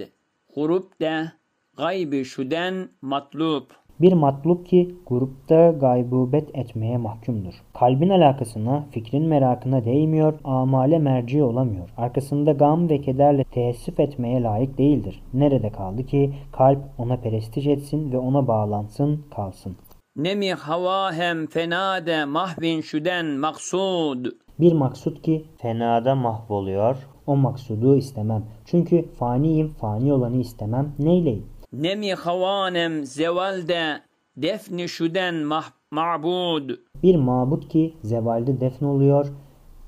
hurubde 0.54 1.32
gaybi 1.76 2.24
şuden 2.24 2.88
matlub 3.02 3.64
Bir 4.00 4.12
matlub 4.12 4.66
ki 4.66 4.94
grupta 5.06 5.70
gaybubet 5.70 6.56
etmeye 6.56 6.96
mahkumdur. 6.96 7.54
Kalbin 7.74 8.08
alakasına, 8.08 8.84
fikrin 8.90 9.22
merakına 9.22 9.84
değmiyor, 9.84 10.34
amale 10.44 10.98
merci 10.98 11.42
olamıyor. 11.42 11.88
Arkasında 11.96 12.52
gam 12.52 12.88
ve 12.88 13.00
kederle 13.00 13.44
teessüf 13.44 14.00
etmeye 14.00 14.42
layık 14.42 14.78
değildir. 14.78 15.22
Nerede 15.34 15.70
kaldı 15.70 16.06
ki 16.06 16.34
kalp 16.52 16.78
ona 16.98 17.16
perestiş 17.16 17.66
etsin 17.66 18.12
ve 18.12 18.18
ona 18.18 18.48
bağlansın, 18.48 19.24
kalsın. 19.36 19.76
nemi 20.16 20.52
havahem 20.52 21.46
fenade 21.46 22.24
mahvin 22.24 22.80
şuden 22.80 23.26
maksud 23.26 24.26
Bir 24.60 24.72
maksut 24.72 25.22
ki 25.22 25.44
fenada 25.58 26.14
mahvoluyor, 26.14 26.96
o 27.26 27.36
maksudu 27.36 27.96
istemem. 27.96 28.44
Çünkü 28.64 29.08
faniyim, 29.18 29.68
fani 29.68 30.12
olanı 30.12 30.36
istemem. 30.36 30.92
Neyleyim? 30.98 31.51
Nemi 31.72 32.14
havanem 32.14 33.04
zevalde 33.04 34.02
defni 34.36 34.88
şuden 34.88 35.34
mah 35.34 35.64
ma'bud 35.90 36.70
Bir 37.02 37.16
mabut 37.16 37.68
ki 37.68 37.94
zevalde 38.02 38.60
defnoluyor, 38.60 39.26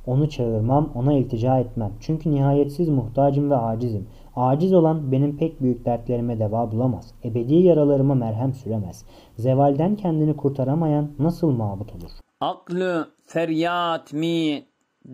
onu 0.06 0.28
çağırmam, 0.28 0.92
ona 0.94 1.12
iltica 1.12 1.58
etmem. 1.58 1.92
Çünkü 2.00 2.30
nihayetsiz 2.30 2.88
muhtacım 2.88 3.50
ve 3.50 3.56
acizim. 3.56 4.08
Aciz 4.36 4.72
olan 4.72 5.12
benim 5.12 5.36
pek 5.36 5.60
büyük 5.62 5.84
dertlerime 5.84 6.38
deva 6.38 6.72
bulamaz. 6.72 7.14
Ebedi 7.24 7.54
yaralarıma 7.54 8.14
merhem 8.14 8.54
süremez. 8.54 9.04
Zevalden 9.36 9.96
kendini 9.96 10.36
kurtaramayan 10.36 11.10
nasıl 11.18 11.50
mabut 11.50 11.92
olur? 11.92 12.10
Aklı 12.40 13.08
feryat 13.24 14.12
mi 14.12 14.64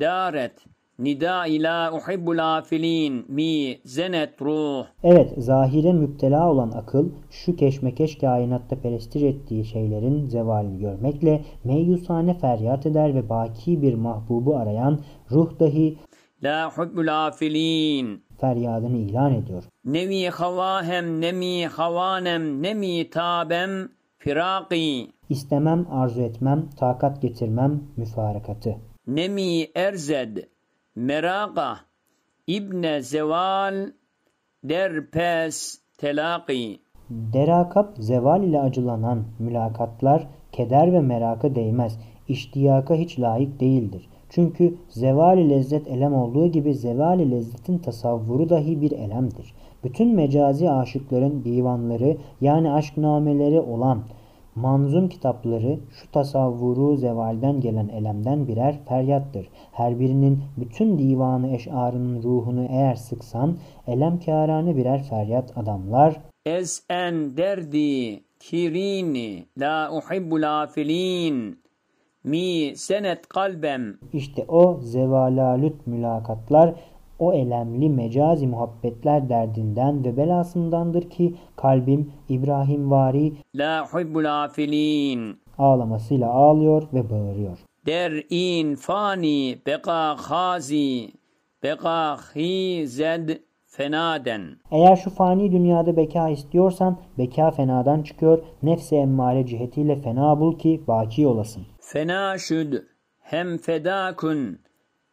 daret 0.00 0.64
nida 1.01 1.47
ila 1.47 1.93
uhibbul 1.93 2.39
afilin. 2.59 3.25
Mi 3.29 3.79
zenet 3.85 4.43
ruh. 4.43 4.85
Evet, 5.03 5.33
zahire 5.39 5.93
müptela 5.93 6.51
olan 6.51 6.71
akıl, 6.71 7.09
şu 7.31 7.57
keşmekeş 7.57 8.19
kainatta 8.19 8.81
perestiş 8.81 9.23
ettiği 9.23 9.65
şeylerin 9.65 10.29
zevalini 10.29 10.79
görmekle 10.79 11.45
meyusane 11.65 12.39
feryat 12.39 12.87
eder 12.87 13.15
ve 13.15 13.29
baki 13.29 13.83
bir 13.83 13.95
mahbubu 13.95 14.57
arayan 14.57 15.01
ruh 15.31 15.61
dahi 15.61 15.99
la 16.43 16.69
uhibbul 16.69 17.27
afilin. 17.27 18.23
feryadını 18.41 18.97
ilan 18.97 19.35
ediyor. 19.35 19.65
nevi 19.85 20.27
havahem 20.29 21.21
nemi 21.21 21.67
havanem 21.67 22.63
nemi 22.63 23.11
tabem 23.11 23.89
firaki 24.19 25.09
İstemem, 25.29 25.87
arzu 25.91 26.21
etmem, 26.23 26.69
takat 26.79 27.23
getirmem, 27.23 27.83
müfarakatı. 27.97 28.77
nemi 29.07 29.63
erzed 29.75 30.37
meraka 31.01 31.77
ibne 32.47 33.03
zeval 33.03 33.93
derpes 34.65 35.79
telaki 35.99 36.81
Derakap 37.11 37.97
zeval 37.99 38.43
ile 38.45 38.61
acılanan 38.61 39.25
mülakatlar 39.39 40.27
keder 40.53 40.93
ve 40.93 41.01
meraka 41.01 41.55
değmez. 41.55 41.99
İştiyaka 42.29 42.95
hiç 42.95 43.21
layık 43.21 43.61
değildir. 43.61 44.09
Çünkü 44.31 44.75
zevali 44.89 45.51
lezzet 45.51 45.89
elem 45.89 46.15
olduğu 46.15 46.47
gibi 46.47 46.75
zevali 46.75 47.31
lezzetin 47.31 47.79
tasavvuru 47.79 48.49
dahi 48.49 48.81
bir 48.81 48.93
elemdir. 48.93 49.55
Bütün 49.85 50.15
mecazi 50.15 50.71
aşıkların 50.71 51.45
divanları 51.45 52.17
yani 52.41 52.73
aşknameleri 52.73 53.61
olan 53.61 54.03
manzum 54.55 55.09
kitapları 55.09 55.79
şu 55.91 56.11
tasavvuru 56.11 56.97
zevalden 56.97 57.61
gelen 57.61 57.89
elemden 57.89 58.49
birer 58.49 58.79
feryattır. 58.89 59.49
Her 59.73 60.01
birinin 60.01 60.43
bütün 60.57 60.99
divanı 60.99 61.55
eşarının 61.55 62.23
ruhunu 62.23 62.67
eğer 62.71 62.95
sıksan 62.95 63.57
elemkârane 63.87 64.77
birer 64.77 65.03
feryat 65.03 65.59
adamlar. 65.59 66.21
Ez 66.47 66.83
en 66.91 67.37
derdi 67.37 68.21
kirini 68.41 69.45
la 69.59 69.91
uhibbul 69.93 70.63
afilin. 70.63 71.61
Mi 72.25 72.73
senet 72.77 73.29
kalbem. 73.29 73.99
İşte 74.13 74.45
o 74.49 74.81
zevalalüt 74.81 75.87
mülakatlar 75.87 76.75
o 77.20 77.33
elemli 77.33 77.88
mecazi 77.88 78.46
muhabbetler 78.46 79.28
derdinden 79.28 80.04
ve 80.04 80.16
belasındandır 80.16 81.11
ki 81.11 81.35
kalbim 81.56 82.12
İbrahim 82.28 82.90
vari 82.90 83.33
la 83.54 83.85
uhibbul 83.94 84.44
afilin 84.44 85.37
ağlamasıyla 85.59 86.30
ağlıyor 86.30 86.83
ve 86.92 87.11
bağırıyor. 87.11 87.59
der 87.87 88.12
in 88.30 88.74
fani 88.74 89.59
beka 89.66 90.16
khazi 90.16 91.09
beka 91.62 92.16
hized 92.35 93.28
fenaden 93.66 94.42
Eğer 94.70 94.96
şu 94.96 95.11
fani 95.11 95.52
dünyada 95.52 95.96
beka 95.96 96.28
istiyorsan 96.28 96.98
beka 97.18 97.50
fenadan 97.50 98.02
çıkıyor 98.02 98.38
nefsi 98.62 98.96
emmare 98.96 99.46
cihetiyle 99.46 99.96
fena 99.96 100.40
bul 100.40 100.59
ki 100.59 100.83
baki 100.88 101.26
olasın. 101.26 101.62
fena 101.80 102.38
şud 102.38 102.72
hem 103.18 103.59
fedakun 103.59 104.59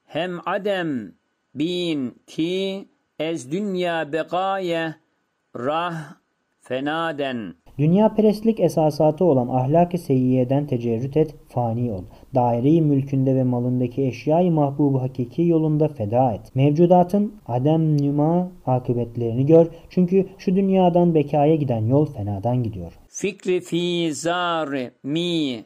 hem 0.06 0.32
adem 0.46 1.17
bin 1.60 2.16
ki 2.28 2.88
ez 3.20 3.52
dünya 3.52 4.12
bekaye 4.14 4.96
rah 5.56 5.96
fenaden 6.62 7.54
Dünya 7.78 8.16
perestlik 8.16 8.60
esasatı 8.60 9.26
olan 9.26 9.48
ahlak-ı 9.48 9.98
seyyiyeden 9.98 10.68
tecerrüt 10.68 11.18
et, 11.18 11.36
fani 11.50 11.92
ol. 11.92 12.04
Daire-i 12.36 12.82
mülkünde 12.82 13.36
ve 13.36 13.44
malındaki 13.44 14.04
eşyayı 14.04 14.52
mahbubu 14.52 15.02
hakiki 15.02 15.42
yolunda 15.42 15.88
feda 15.88 16.34
et. 16.34 16.56
Mevcudatın 16.56 17.34
adem 17.48 18.02
nüma 18.02 18.52
akıbetlerini 18.66 19.46
gör. 19.46 19.68
Çünkü 19.90 20.26
şu 20.38 20.56
dünyadan 20.56 21.16
bekaya 21.16 21.56
giden 21.56 21.86
yol 21.86 22.06
fenadan 22.06 22.64
gidiyor. 22.64 22.94
fikri 23.10 23.62
fi 23.62 24.14
zar 24.14 24.92
mi 25.04 25.66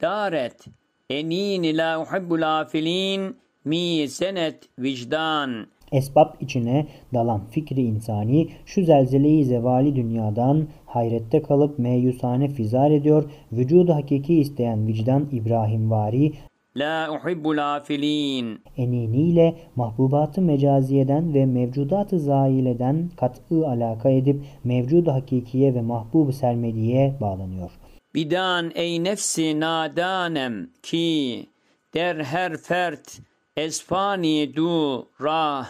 daret 0.00 0.66
enin 1.10 1.78
la 1.78 2.00
uhibbul 2.00 2.60
afilin 2.60 3.36
mi 3.64 4.08
senet 4.08 4.68
vicdan. 4.78 5.66
Esbab 5.92 6.34
içine 6.40 6.86
dalan 7.14 7.40
fikri 7.50 7.82
insani 7.82 8.48
şu 8.66 8.84
zelzeleyi 8.84 9.44
zevali 9.44 9.96
dünyadan 9.96 10.68
hayrette 10.86 11.42
kalıp 11.42 11.78
meyusane 11.78 12.48
fizar 12.48 12.90
ediyor. 12.90 13.24
Vücudu 13.52 13.94
hakiki 13.94 14.40
isteyen 14.40 14.86
vicdan 14.86 15.28
İbrahimvari 15.32 16.32
La 16.76 17.08
uhibbul 17.10 17.58
afilin. 17.58 18.62
Eniniyle 18.76 19.54
mahbubatı 19.76 20.42
mecaziyeden 20.42 21.34
ve 21.34 21.46
mevcudatı 21.46 22.20
zaileden 22.20 23.10
kat'ı 23.16 23.68
alaka 23.68 24.10
edip 24.10 24.44
mevcudu 24.64 25.12
hakikiye 25.12 25.74
ve 25.74 25.80
mahbub 25.80 26.32
sermediye 26.32 27.14
bağlanıyor. 27.20 27.70
Bidan 28.14 28.72
ey 28.74 29.04
nefsi 29.04 29.60
nadanem 29.60 30.70
ki 30.82 31.46
der 31.94 32.16
her 32.24 32.56
fert 32.56 33.20
esfani 33.56 34.56
du 34.56 35.06
rah 35.20 35.66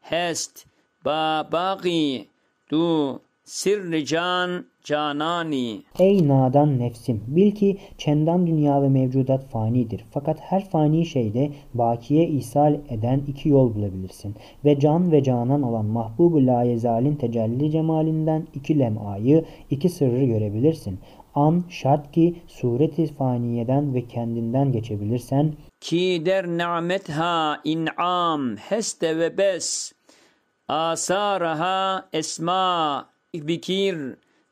hest 0.00 0.66
ba 1.04 1.46
baqi 1.52 2.26
du 2.70 3.20
sirri 3.44 4.04
can 4.06 4.64
canani 4.84 5.82
Ey 5.98 6.28
nadan 6.28 6.78
nefsim 6.78 7.20
bil 7.26 7.50
ki 7.54 7.78
çendan 7.98 8.46
dünya 8.46 8.82
ve 8.82 8.88
mevcudat 8.88 9.50
fanidir. 9.50 10.04
Fakat 10.10 10.40
her 10.40 10.68
fani 10.70 11.06
şeyde 11.06 11.50
bakiye 11.74 12.28
ishal 12.28 12.74
eden 12.88 13.22
iki 13.26 13.48
yol 13.48 13.74
bulabilirsin. 13.74 14.34
Ve 14.64 14.80
can 14.80 15.12
ve 15.12 15.22
canan 15.22 15.62
olan 15.62 15.84
mahbub-u 15.84 16.46
layezalin 16.46 17.14
tecelli 17.14 17.70
cemalinden 17.70 18.46
iki 18.54 18.78
lem'ayı, 18.78 19.44
iki 19.70 19.88
sırrı 19.88 20.24
görebilirsin. 20.24 20.98
An 21.36 21.64
şart 21.68 22.12
ki 22.12 22.36
sureti 22.46 23.14
faniyeden 23.14 23.94
ve 23.94 24.06
kendinden 24.06 24.72
geçebilirsen 24.72 25.52
ki 25.80 26.22
der 26.26 26.46
nimetha 26.46 27.60
in'am 27.64 28.56
heste 28.56 29.18
ve 29.18 29.38
bes 29.38 29.92
asaraha 30.68 32.08
esma 32.12 33.08
bikir 33.34 33.96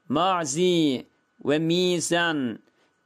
ma'zi 0.08 1.06
ve 1.44 1.58
mizan 1.58 2.58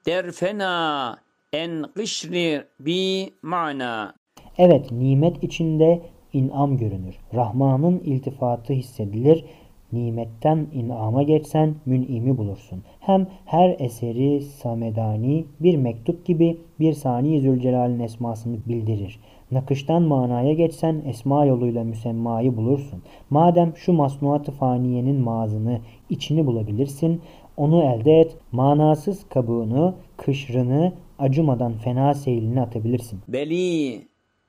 der 0.07 0.33
fena 0.33 1.17
en 1.53 1.85
kışri 1.95 2.65
bi 2.81 3.33
mana 3.43 4.15
Evet 4.59 4.93
nimet 4.93 5.45
içinde 5.45 6.03
inam 6.33 6.77
görünür. 6.77 7.15
Rahman'ın 7.35 7.99
iltifatı 7.99 8.73
hissedilir. 8.73 9.45
Nimetten 9.93 10.67
inama 10.73 11.23
geçsen 11.23 11.75
mün'imi 11.87 12.39
bulursun. 12.39 12.83
Hem 13.01 13.27
her 13.45 13.77
eseri 13.79 14.43
samedani 14.43 15.45
bir 15.61 15.77
mektup 15.77 16.27
gibi 16.27 16.61
bir 16.81 16.93
sani 16.93 17.41
Zülcelal'in 17.41 18.01
esmasını 18.01 18.57
bildirir. 18.67 19.21
Nakıştan 19.51 20.03
manaya 20.03 20.53
geçsen 20.53 21.03
esma 21.07 21.45
yoluyla 21.45 21.85
müsemmayı 21.85 22.57
bulursun. 22.57 23.03
Madem 23.31 23.73
şu 23.77 23.93
masnuat-ı 23.93 24.53
faniyenin 24.53 25.21
mazını, 25.21 25.81
içini 26.11 26.47
bulabilirsin, 26.47 27.21
onu 27.57 27.83
elde 27.83 28.21
et, 28.21 28.37
manasız 28.53 29.29
kabuğunu, 29.29 29.95
kışrını 30.17 30.93
acımadan 31.19 31.73
fena 31.73 32.15
seyline 32.15 32.63
atabilirsin. 32.63 33.21
beli 33.29 34.03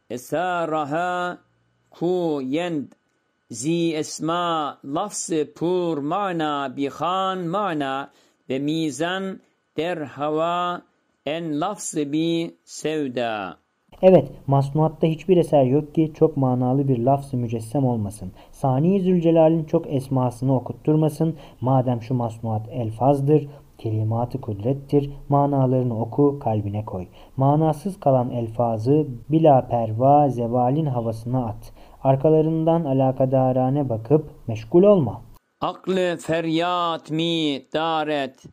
esaraha 0.09 1.37
ku 1.91 2.41
yend 2.43 2.83
zi 3.49 3.95
esma 3.95 4.77
lafzı 4.85 5.53
pur 5.55 5.97
mana 5.97 6.73
bihan 6.77 7.39
mana 7.39 8.11
ve 8.49 8.59
mizan 8.59 9.39
der 9.77 9.97
hava 9.97 10.81
en 11.25 11.61
lafzı 11.61 12.13
bi 12.13 12.55
sevda. 12.63 13.57
Evet, 14.01 14.31
masnuatta 14.47 15.07
hiçbir 15.07 15.37
eser 15.37 15.63
yok 15.63 15.95
ki 15.95 16.11
çok 16.15 16.37
manalı 16.37 16.87
bir 16.87 16.99
lafz-ı 16.99 17.37
mücessem 17.37 17.85
olmasın. 17.85 18.31
Sani 18.51 19.01
Zülcelal'in 19.01 19.63
çok 19.63 19.93
esmasını 19.93 20.55
okutturmasın. 20.55 21.35
Madem 21.61 22.01
şu 22.01 22.13
masnuat 22.13 22.69
elfazdır, 22.71 23.47
kelimat-ı 23.77 24.41
kudrettir, 24.41 25.09
manalarını 25.29 26.01
oku, 26.01 26.39
kalbine 26.39 26.85
koy. 26.85 27.07
Manasız 27.37 27.99
kalan 27.99 28.29
elfazı 28.29 29.07
bila 29.29 29.67
perva 29.67 30.29
zevalin 30.29 30.85
havasına 30.85 31.45
at. 31.45 31.73
Arkalarından 32.03 32.85
alakadarane 32.85 33.89
bakıp 33.89 34.25
meşgul 34.47 34.83
olma. 34.83 35.21
Aklı 35.61 36.17
feryat 36.19 37.11
mi 37.11 37.61
daret 37.73 38.43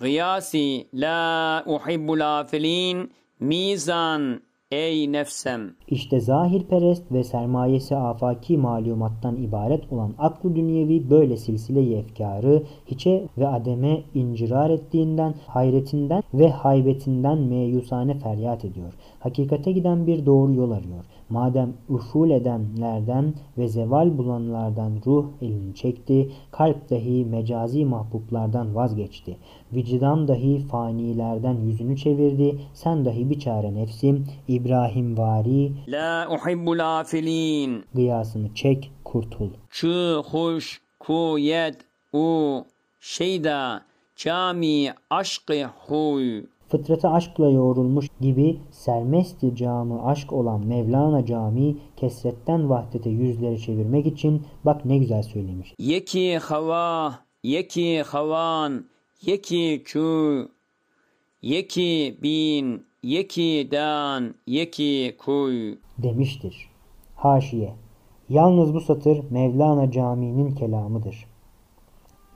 gıyasi 0.00 0.86
la 0.94 1.62
uhibbul 1.66 2.20
afilin 2.40 3.10
mizan 3.40 4.40
ey 4.70 5.12
nefsem. 5.12 5.70
İşte 5.88 6.20
zahirperest 6.20 7.12
ve 7.12 7.24
sermayesi 7.24 7.96
afaki 7.96 8.58
malumattan 8.58 9.36
ibaret 9.36 9.92
olan 9.92 10.14
aklı 10.18 10.56
dünyevi 10.56 11.10
böyle 11.10 11.36
silsile-i 11.36 11.94
efkarı 11.94 12.62
hiçe 12.86 13.28
ve 13.38 13.48
ademe 13.48 14.02
incirar 14.14 14.70
ettiğinden, 14.70 15.34
hayretinden 15.46 16.22
ve 16.34 16.50
haybetinden 16.50 17.38
meyusane 17.38 18.18
feryat 18.18 18.64
ediyor. 18.64 18.92
Hakikate 19.20 19.72
giden 19.72 20.06
bir 20.06 20.26
doğru 20.26 20.54
yol 20.54 20.70
arıyor. 20.70 21.04
Madem 21.34 21.72
uful 21.88 22.30
edenlerden 22.30 23.34
ve 23.58 23.68
zeval 23.68 24.18
bulanlardan 24.18 24.92
ruh 25.06 25.26
elini 25.42 25.74
çekti, 25.74 26.30
kalp 26.50 26.90
dahi 26.90 27.24
mecazi 27.24 27.84
mahbublardan 27.84 28.74
vazgeçti. 28.74 29.36
Vicdan 29.72 30.28
dahi 30.28 30.58
fanilerden 30.58 31.54
yüzünü 31.54 31.96
çevirdi. 31.96 32.58
Sen 32.74 33.04
dahi 33.04 33.30
bir 33.30 33.38
çare 33.38 33.74
nefsim, 33.74 34.26
İbrahim 34.48 35.18
vari 35.18 35.72
La 35.88 36.28
uhibbul 36.30 37.00
afilin. 37.00 37.84
gıyasını 37.94 38.54
çek, 38.54 38.90
kurtul. 39.04 39.48
Çı 39.70 40.22
huş 40.30 40.80
ku 41.00 41.38
yed 41.38 41.74
u 42.12 42.64
şeyda 43.00 43.82
cami 44.16 44.94
aşkı 45.10 45.64
huy. 45.86 46.42
Fıtratı 46.74 47.08
aşkla 47.08 47.50
yoğrulmuş 47.50 48.08
gibi 48.20 48.58
sermesti 48.70 49.56
camı 49.56 50.06
aşk 50.06 50.32
olan 50.32 50.66
Mevlana 50.66 51.26
Camii 51.26 51.76
kesretten 51.96 52.70
vahdete 52.70 53.10
yüzleri 53.10 53.60
çevirmek 53.60 54.06
için 54.06 54.42
bak 54.64 54.84
ne 54.84 54.98
güzel 54.98 55.22
söylemiş. 55.22 55.74
Yeki 55.78 56.38
hava, 56.38 57.14
yeki 57.42 58.02
havan, 58.02 58.84
yeki 59.22 59.82
kü, 59.84 60.48
yeki 61.42 62.18
bin, 62.22 62.86
yeki 63.02 63.68
dan, 63.72 64.34
yeki 64.46 65.16
kuy. 65.18 65.74
demiştir. 65.98 66.68
Haşiye. 67.16 67.74
Yalnız 68.28 68.74
bu 68.74 68.80
satır 68.80 69.30
Mevlana 69.30 69.90
Camii'nin 69.90 70.54
kelamıdır. 70.54 71.26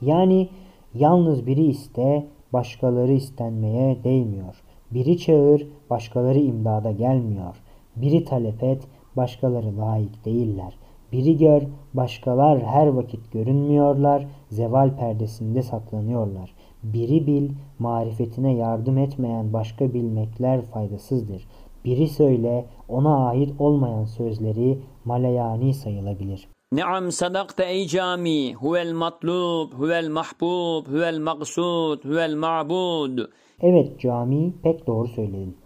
Yani 0.01 0.49
yalnız 0.95 1.47
biri 1.47 1.65
iste, 1.65 2.27
başkaları 2.53 3.13
istenmeye 3.13 4.05
değmiyor. 4.05 4.63
Biri 4.91 5.19
çağır, 5.19 5.67
başkaları 5.91 6.39
imdada 6.39 6.93
gelmiyor. 6.93 7.57
Biri 7.97 8.25
talep 8.25 8.63
et, 8.63 8.89
başkaları 9.17 9.79
layık 9.79 10.25
değiller. 10.25 10.79
Biri 11.13 11.39
gör, 11.39 11.63
başkalar 11.95 12.63
her 12.63 12.87
vakit 12.87 13.33
görünmüyorlar, 13.33 14.27
zeval 14.51 14.97
perdesinde 14.97 15.63
saklanıyorlar. 15.63 16.55
Biri 16.83 17.27
bil, 17.27 17.51
marifetine 17.79 18.55
yardım 18.55 18.99
etmeyen 18.99 19.53
başka 19.53 19.95
bilmekler 19.95 20.63
faydasızdır. 20.63 21.49
Biri 21.85 22.09
söyle, 22.09 22.65
ona 22.89 23.27
ait 23.27 23.55
olmayan 23.59 24.05
sözleri 24.05 24.79
malayani 25.05 25.75
sayılabilir. 25.75 26.49
Naam 26.73 27.13
sadakta 27.13 27.65
ey 27.65 27.87
cami, 27.87 28.53
huvel 28.53 28.93
matlub, 28.93 29.73
huvel 29.73 30.09
mahbub, 30.17 30.85
huvel 30.93 31.19
maksud, 31.19 32.05
huvel 32.05 32.35
ma'bud. 32.35 33.31
Evet 33.61 34.01
cami 34.01 34.53
pek 34.63 34.87
doğru 34.87 35.09
söyledin. 35.09 35.57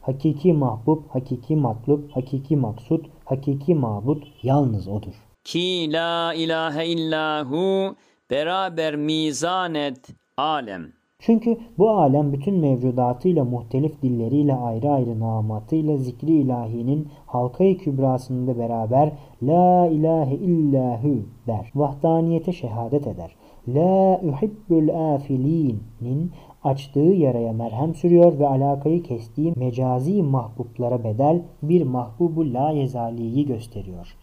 Hakiki 0.00 0.52
mahbub, 0.52 1.02
hakiki 1.08 1.56
matlub, 1.56 2.10
hakiki 2.10 2.56
maksut, 2.56 3.06
hakiki 3.24 3.74
mabut 3.74 4.24
yalnız 4.42 4.88
odur. 4.88 5.14
Ki 5.44 5.92
la 5.92 6.34
ilahe 6.34 6.86
illahu 6.86 7.96
beraber 8.30 8.96
mizanet 8.96 10.08
alem. 10.36 10.97
Çünkü 11.20 11.56
bu 11.78 11.90
alem 11.90 12.32
bütün 12.32 12.54
mevcudatıyla 12.54 13.44
muhtelif 13.44 14.02
dilleriyle 14.02 14.54
ayrı 14.54 14.90
ayrı 14.90 15.20
namatıyla 15.20 15.96
zikri 15.96 16.32
ilahinin 16.32 17.08
halkayı 17.26 17.78
kübrasında 17.78 18.58
beraber 18.58 19.12
La 19.42 19.86
ilahe 19.86 20.34
illahu 20.34 21.22
der. 21.46 21.72
Vahdaniyete 21.74 22.52
şehadet 22.52 23.06
eder. 23.06 23.36
La 23.68 24.20
uhibbul 24.22 25.14
afilinin 25.14 26.30
açtığı 26.64 27.00
yaraya 27.00 27.52
merhem 27.52 27.94
sürüyor 27.94 28.38
ve 28.38 28.46
alakayı 28.46 29.02
kestiği 29.02 29.52
mecazi 29.56 30.22
mahbublara 30.22 31.04
bedel 31.04 31.42
bir 31.62 31.82
mahbubu 31.82 32.54
la 32.54 32.70
yezaliyi 32.70 33.46
gösteriyor. 33.46 34.16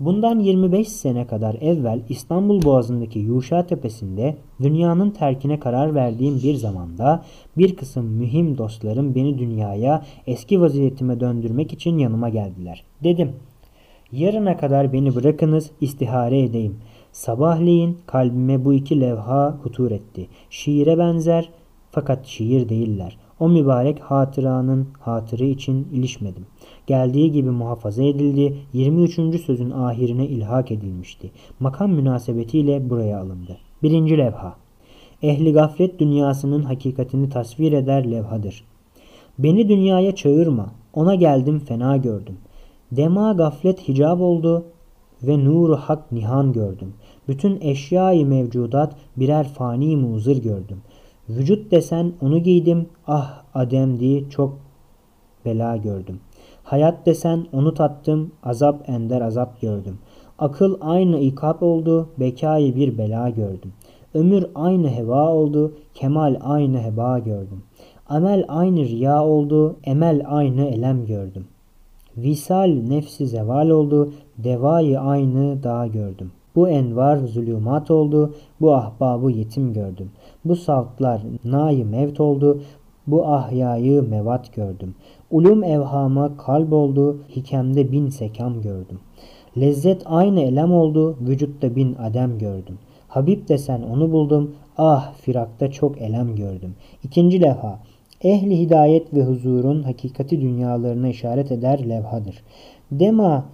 Bundan 0.00 0.38
25 0.38 0.88
sene 0.88 1.26
kadar 1.26 1.54
evvel 1.54 2.02
İstanbul 2.08 2.62
Boğazı'ndaki 2.62 3.18
Yuşa 3.18 3.66
Tepesi'nde 3.66 4.36
dünyanın 4.62 5.10
terkine 5.10 5.60
karar 5.60 5.94
verdiğim 5.94 6.40
bir 6.42 6.54
zamanda 6.54 7.24
bir 7.58 7.76
kısım 7.76 8.06
mühim 8.06 8.58
dostlarım 8.58 9.14
beni 9.14 9.38
dünyaya 9.38 10.02
eski 10.26 10.60
vaziyetime 10.60 11.20
döndürmek 11.20 11.72
için 11.72 11.98
yanıma 11.98 12.28
geldiler. 12.28 12.84
Dedim, 13.04 13.32
Yarına 14.12 14.56
kadar 14.56 14.92
beni 14.92 15.14
bırakınız 15.14 15.70
istihare 15.80 16.42
edeyim. 16.42 16.76
Sabahleyin 17.12 17.98
kalbime 18.06 18.64
bu 18.64 18.74
iki 18.74 19.00
levha 19.00 19.58
hutur 19.62 19.90
etti. 19.90 20.28
Şiire 20.50 20.98
benzer 20.98 21.50
fakat 21.90 22.26
şiir 22.26 22.68
değiller. 22.68 23.18
O 23.40 23.48
mübarek 23.48 24.00
hatıranın 24.00 24.88
hatırı 25.00 25.44
için 25.44 25.88
ilişmedim. 25.92 26.46
Geldiği 26.86 27.32
gibi 27.32 27.50
muhafaza 27.50 28.02
edildi. 28.02 28.56
23. 28.72 29.40
sözün 29.40 29.70
ahirine 29.70 30.26
ilhak 30.26 30.70
edilmişti. 30.70 31.30
Makam 31.60 31.90
münasebetiyle 31.92 32.90
buraya 32.90 33.20
alındı. 33.20 33.56
Birinci 33.82 34.18
levha. 34.18 34.56
Ehli 35.22 35.52
gaflet 35.52 35.98
dünyasının 35.98 36.62
hakikatini 36.62 37.28
tasvir 37.28 37.72
eder 37.72 38.10
levhadır. 38.10 38.64
Beni 39.38 39.68
dünyaya 39.68 40.14
çağırma. 40.14 40.66
Ona 40.92 41.14
geldim 41.14 41.58
fena 41.58 41.96
gördüm. 41.96 42.36
Dema 42.92 43.32
gaflet 43.32 43.88
hicab 43.88 44.20
oldu 44.20 44.64
ve 45.22 45.44
nuru 45.44 45.76
hak 45.76 46.12
nihan 46.12 46.52
gördüm. 46.52 46.94
Bütün 47.28 47.60
eşyayı 47.60 48.26
mevcudat 48.26 48.96
birer 49.16 49.48
fani 49.48 49.96
muzır 49.96 50.42
gördüm. 50.42 50.82
Vücut 51.28 51.70
desen 51.70 52.12
onu 52.20 52.38
giydim. 52.38 52.86
Ah 53.06 53.42
ademdi 53.54 54.30
çok 54.30 54.58
bela 55.44 55.76
gördüm. 55.76 56.20
Hayat 56.62 57.06
desen 57.06 57.46
onu 57.52 57.74
tattım. 57.74 58.32
Azap 58.42 58.88
ender 58.88 59.20
azap 59.20 59.60
gördüm. 59.60 59.98
Akıl 60.38 60.76
aynı 60.80 61.18
ikap 61.18 61.62
oldu. 61.62 62.08
Bekayı 62.20 62.76
bir 62.76 62.98
bela 62.98 63.30
gördüm. 63.30 63.72
Ömür 64.14 64.46
aynı 64.54 64.88
heva 64.88 65.32
oldu. 65.32 65.74
Kemal 65.94 66.36
aynı 66.40 66.82
heba 66.82 67.18
gördüm. 67.18 67.62
Amel 68.08 68.44
aynı 68.48 68.80
riya 68.80 69.24
oldu. 69.24 69.76
Emel 69.84 70.22
aynı 70.26 70.64
elem 70.64 71.06
gördüm. 71.06 71.46
Visal 72.16 72.68
nefsi 72.68 73.26
zeval 73.26 73.68
oldu. 73.68 74.12
Devayı 74.38 75.00
aynı 75.00 75.62
dağ 75.62 75.86
gördüm. 75.86 76.32
Bu 76.56 76.68
envar 76.68 77.16
zulümat 77.16 77.90
oldu. 77.90 78.34
Bu 78.60 78.74
ahbabı 78.74 79.30
yetim 79.30 79.72
gördüm. 79.72 80.10
Bu 80.48 80.56
savtlar 80.56 81.22
nayı 81.44 81.86
mevt 81.86 82.20
oldu. 82.20 82.62
Bu 83.06 83.26
ahyayı 83.26 84.02
mevat 84.02 84.54
gördüm. 84.54 84.94
Ulum 85.30 85.64
evhama 85.64 86.36
kalp 86.36 86.72
oldu. 86.72 87.22
Hikemde 87.36 87.92
bin 87.92 88.08
sekam 88.08 88.62
gördüm. 88.62 88.98
Lezzet 89.60 90.02
aynı 90.04 90.40
elem 90.40 90.72
oldu. 90.72 91.16
Vücutta 91.20 91.76
bin 91.76 91.94
adem 91.94 92.38
gördüm. 92.38 92.78
Habib 93.08 93.48
desen 93.48 93.82
onu 93.82 94.12
buldum. 94.12 94.54
Ah 94.78 95.12
firakta 95.14 95.70
çok 95.70 96.02
elem 96.02 96.36
gördüm. 96.36 96.74
İkinci 97.04 97.42
levha. 97.42 97.78
Ehli 98.22 98.58
hidayet 98.58 99.14
ve 99.14 99.24
huzurun 99.24 99.82
hakikati 99.82 100.40
dünyalarına 100.40 101.08
işaret 101.08 101.52
eder 101.52 101.88
levhadır. 101.88 102.42
Dema 102.90 103.44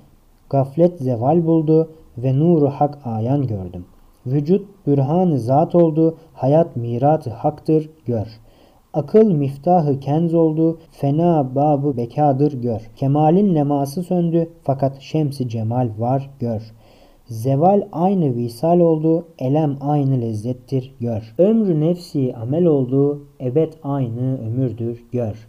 gaflet 0.50 0.98
zeval 0.98 1.46
buldu 1.46 1.90
ve 2.18 2.38
nuru 2.38 2.68
hak 2.68 2.98
ayan 3.04 3.46
gördüm. 3.46 3.84
Vücut 4.26 4.86
bürhan 4.86 5.36
zat 5.36 5.74
oldu, 5.74 6.16
hayat 6.32 6.76
mirat 6.76 7.26
haktır 7.26 7.90
gör. 8.06 8.26
Akıl 8.94 9.32
miftahı 9.32 10.00
kenz 10.00 10.34
oldu, 10.34 10.78
fena 10.90 11.54
babı 11.54 11.96
bekadır 11.96 12.52
gör. 12.52 12.90
Kemalin 12.96 13.54
leması 13.54 14.02
söndü 14.02 14.48
fakat 14.62 15.00
şemsi 15.00 15.48
cemal 15.48 15.88
var 15.98 16.30
gör. 16.40 16.72
Zeval 17.26 17.82
aynı 17.92 18.36
visal 18.36 18.80
oldu, 18.80 19.26
elem 19.38 19.76
aynı 19.80 20.20
lezzettir 20.20 20.94
gör. 21.00 21.34
Ömrü 21.38 21.80
nefsi 21.80 22.34
amel 22.36 22.66
oldu, 22.66 23.26
ebed 23.40 23.72
aynı 23.82 24.38
ömürdür 24.46 25.04
gör. 25.12 25.48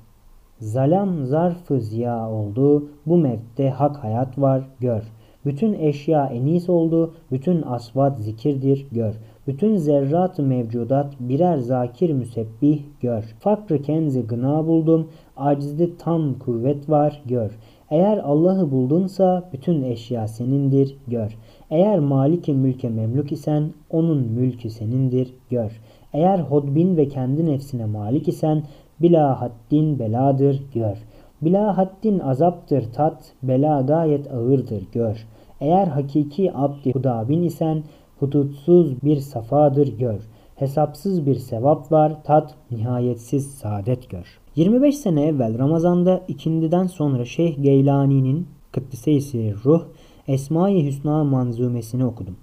Zalam 0.59 1.25
zarfı 1.25 1.81
ziya 1.81 2.29
oldu, 2.29 2.89
bu 3.05 3.17
mevtte 3.17 3.69
hak 3.69 4.03
hayat 4.03 4.37
var 4.37 4.69
gör. 4.79 5.03
Bütün 5.45 5.73
eşya 5.73 6.25
enis 6.25 6.69
oldu, 6.69 7.13
bütün 7.31 7.61
asvat 7.61 8.19
zikirdir 8.19 8.87
gör. 8.91 9.15
Bütün 9.47 9.75
zerrat 9.75 10.39
mevcudat 10.39 11.13
birer 11.19 11.57
zakir 11.57 12.09
müsebbih 12.09 12.79
gör. 13.01 13.35
Fakrı 13.39 13.81
kenzi 13.81 14.27
gına 14.27 14.67
buldum, 14.67 15.07
acizde 15.37 15.97
tam 15.97 16.39
kuvvet 16.39 16.89
var 16.89 17.21
gör. 17.25 17.51
Eğer 17.89 18.17
Allah'ı 18.17 18.71
buldunsa 18.71 19.49
bütün 19.53 19.83
eşya 19.83 20.27
senindir 20.27 20.97
gör. 21.07 21.37
Eğer 21.71 21.99
maliki 21.99 22.53
mülke 22.53 22.89
memluk 22.89 23.31
isen 23.31 23.69
onun 23.89 24.17
mülkü 24.17 24.69
senindir 24.69 25.33
gör. 25.49 25.81
Eğer 26.13 26.39
hodbin 26.39 26.97
ve 26.97 27.07
kendi 27.07 27.45
nefsine 27.45 27.85
malik 27.85 28.27
isen 28.27 28.63
bila 29.01 29.41
haddin 29.41 29.99
beladır 29.99 30.63
gör. 30.73 30.97
Bila 31.41 31.77
haddin 31.77 32.19
azaptır 32.19 32.83
tat, 32.93 33.33
bela 33.43 33.81
gayet 33.81 34.31
ağırdır 34.31 34.83
gör. 34.91 35.27
Eğer 35.61 35.87
hakiki 35.87 36.51
abdi 36.55 36.93
hudabin 36.93 37.43
isen 37.43 37.83
hudutsuz 38.19 39.03
bir 39.03 39.17
safadır 39.17 39.87
gör. 39.87 40.19
Hesapsız 40.55 41.25
bir 41.25 41.35
sevap 41.35 41.91
var 41.91 42.23
tat, 42.23 42.55
nihayetsiz 42.71 43.51
saadet 43.51 44.09
gör. 44.09 44.39
25 44.55 44.97
sene 44.97 45.25
evvel 45.25 45.59
Ramazan'da 45.59 46.21
ikindiden 46.27 46.87
sonra 46.87 47.25
Şeyh 47.25 47.63
Geylani'nin 47.63 48.47
Kıddise-i 48.71 49.55
Ruh 49.65 49.83
Esma-i 50.27 50.85
Hüsna 50.85 51.23
manzumesini 51.23 52.05
okudum. 52.05 52.35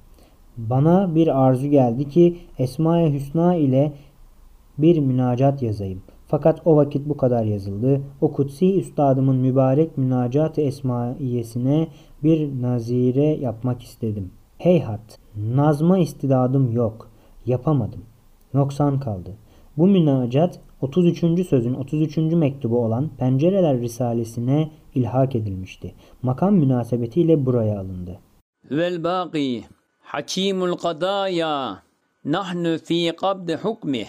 Bana 0.56 1.14
bir 1.14 1.46
arzu 1.46 1.66
geldi 1.66 2.08
ki 2.08 2.36
Esma-i 2.58 3.12
Hüsna 3.12 3.54
ile 3.54 3.92
bir 4.78 4.98
münacat 4.98 5.62
yazayım. 5.62 6.02
Fakat 6.26 6.66
o 6.66 6.76
vakit 6.76 7.08
bu 7.08 7.16
kadar 7.16 7.44
yazıldı. 7.44 8.00
O 8.20 8.32
kutsi 8.32 8.78
üstadımın 8.78 9.36
mübarek 9.36 9.98
münacat-ı 9.98 10.60
esmaiyesine 10.60 11.88
bir 12.24 12.62
nazire 12.62 13.24
yapmak 13.24 13.82
istedim. 13.82 14.30
Heyhat, 14.58 15.18
nazma 15.36 15.98
istidadım 15.98 16.72
yok. 16.72 17.10
Yapamadım. 17.46 18.04
Noksan 18.54 19.00
kaldı. 19.00 19.36
Bu 19.76 19.86
münacat 19.86 20.60
33. 20.80 21.46
sözün 21.48 21.74
33. 21.74 22.16
mektubu 22.16 22.84
olan 22.84 23.10
Pencereler 23.18 23.80
Risalesine 23.80 24.70
ilhak 24.94 25.34
edilmişti. 25.34 25.94
Makam 26.22 26.54
münasebetiyle 26.54 27.46
buraya 27.46 27.80
alındı. 27.80 28.18
Vel 28.70 29.04
baqi 29.04 29.64
hakimul 30.00 30.76
qadaya 30.76 31.82
nahnu 32.24 32.78
fi 32.78 33.12
qabd 33.16 33.48
hukmih 33.62 34.06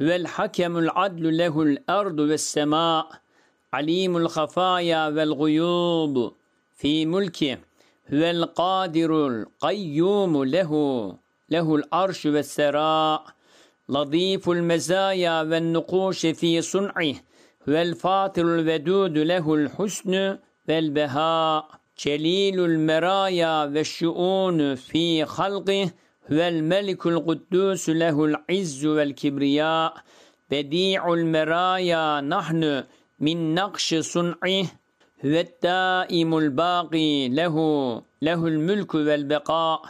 vel 0.00 0.24
hakemul 0.24 0.88
adlu 0.94 1.38
lehul 1.38 1.76
ardu 1.88 2.28
ves 2.28 2.42
sema 2.42 3.08
alimul 3.72 4.28
khafaya 4.28 5.14
vel 5.14 5.30
guyub 5.30 6.16
mulki 7.06 7.58
vel 8.10 8.42
qadirul 8.56 9.44
qayyum 9.60 10.52
lehu 10.52 11.18
lehul 11.52 11.82
arşu 11.90 12.34
ves 12.34 12.50
sera 12.50 13.32
لطيف 13.88 14.50
المزايا 14.50 15.42
والنقوش 15.42 16.26
في 16.26 16.62
صنعه. 16.62 17.14
والفاطر 17.68 18.42
الودود 18.42 19.18
له 19.18 19.54
الحسن 19.54 20.38
والبهاء. 20.68 21.68
جليل 22.06 22.60
المرايا 22.60 23.64
والشؤون 23.64 24.74
في 24.74 25.24
خلقه. 25.24 25.90
والملك 26.30 27.06
القدوس 27.06 27.90
له 27.90 28.24
العز 28.24 28.86
والكبرياء. 28.86 29.94
بديع 30.50 31.12
المرايا 31.12 32.20
نحن 32.20 32.84
من 33.20 33.54
نقش 33.54 33.94
صنعه. 33.94 34.64
هو 35.24 35.30
الدائم 35.30 36.38
الباقي 36.38 37.28
له 37.28 37.56
له 38.22 38.46
الملك 38.46 38.94
والبقاء. 38.94 39.82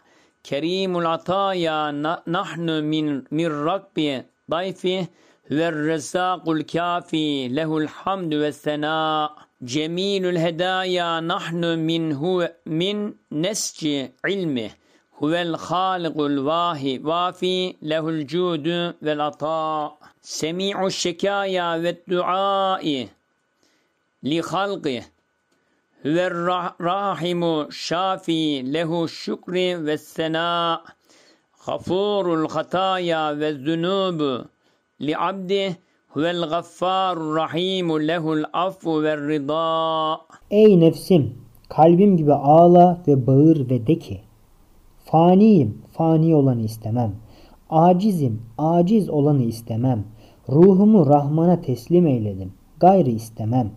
كريم 0.47 0.99
العطايا 0.99 1.91
نحن 2.29 2.85
من 2.85 3.23
من 3.31 3.47
ركب 3.47 4.25
ضيفه. 4.51 5.07
والرزاق 5.51 6.49
الكافي 6.49 7.49
له 7.49 7.79
الحمد 7.79 8.35
والثناء. 8.35 9.37
جميل 9.63 10.27
الهدايا 10.27 11.21
نحن 11.21 11.79
من 11.79 12.13
هو 12.13 12.53
من 12.67 13.13
نسج 13.33 14.09
علمه. 14.25 14.71
هو 15.23 15.29
الخالق 15.29 16.21
الواهي 16.21 16.99
وافي 16.99 17.77
له 17.83 18.09
الجود 18.09 18.95
والعطاء. 19.03 19.99
سميع 20.23 20.87
الشكايا 20.87 21.77
والدعاء 21.77 23.09
لخلقه. 24.23 25.03
Ve 26.05 26.31
rahimu 26.81 27.73
şafi 27.73 28.73
lehu 28.73 29.09
şükri 29.09 29.87
ve 29.87 29.99
sena 29.99 30.83
gafurul 31.67 32.49
hataya 32.49 33.39
ve 33.39 33.53
zunubu 33.53 34.45
li 35.01 35.19
abdi 35.19 35.77
huvel 36.09 36.49
gaffarur 36.49 37.37
rahimu 37.37 38.01
lehul 38.01 38.45
affu 38.53 39.03
ve 39.03 39.17
rida. 39.17 40.19
Ey 40.51 40.81
nefsim 40.81 41.35
kalbim 41.69 42.17
gibi 42.17 42.33
ağla 42.33 43.03
ve 43.07 43.27
bağır 43.27 43.71
ve 43.71 43.87
de 43.87 43.99
ki 43.99 44.21
faniyim 45.05 45.83
fani 45.93 46.35
olanı 46.35 46.63
istemem. 46.63 47.13
Acizim 47.71 48.43
aciz 48.59 49.11
olanı 49.11 49.43
istemem. 49.43 50.05
Ruhumu 50.49 51.07
Rahman'a 51.07 51.61
teslim 51.61 52.07
eyledim. 52.07 52.53
Gayrı 52.81 53.11
istemem. 53.11 53.71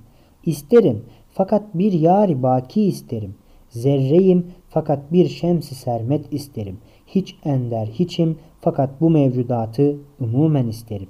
İsterim 0.46 1.06
fakat 1.36 1.64
bir 1.74 1.94
yari 1.94 2.44
baki 2.44 2.82
isterim. 2.82 3.36
Zerreyim 3.70 4.48
fakat 4.70 5.14
bir 5.14 5.28
şemsi 5.28 5.76
sermet 5.76 6.34
isterim. 6.34 6.78
Hiç 7.08 7.36
ender 7.46 7.86
hiçim 7.88 8.38
fakat 8.62 9.02
bu 9.02 9.10
mevcudatı 9.10 9.98
umumen 10.20 10.68
isterim. 10.68 11.10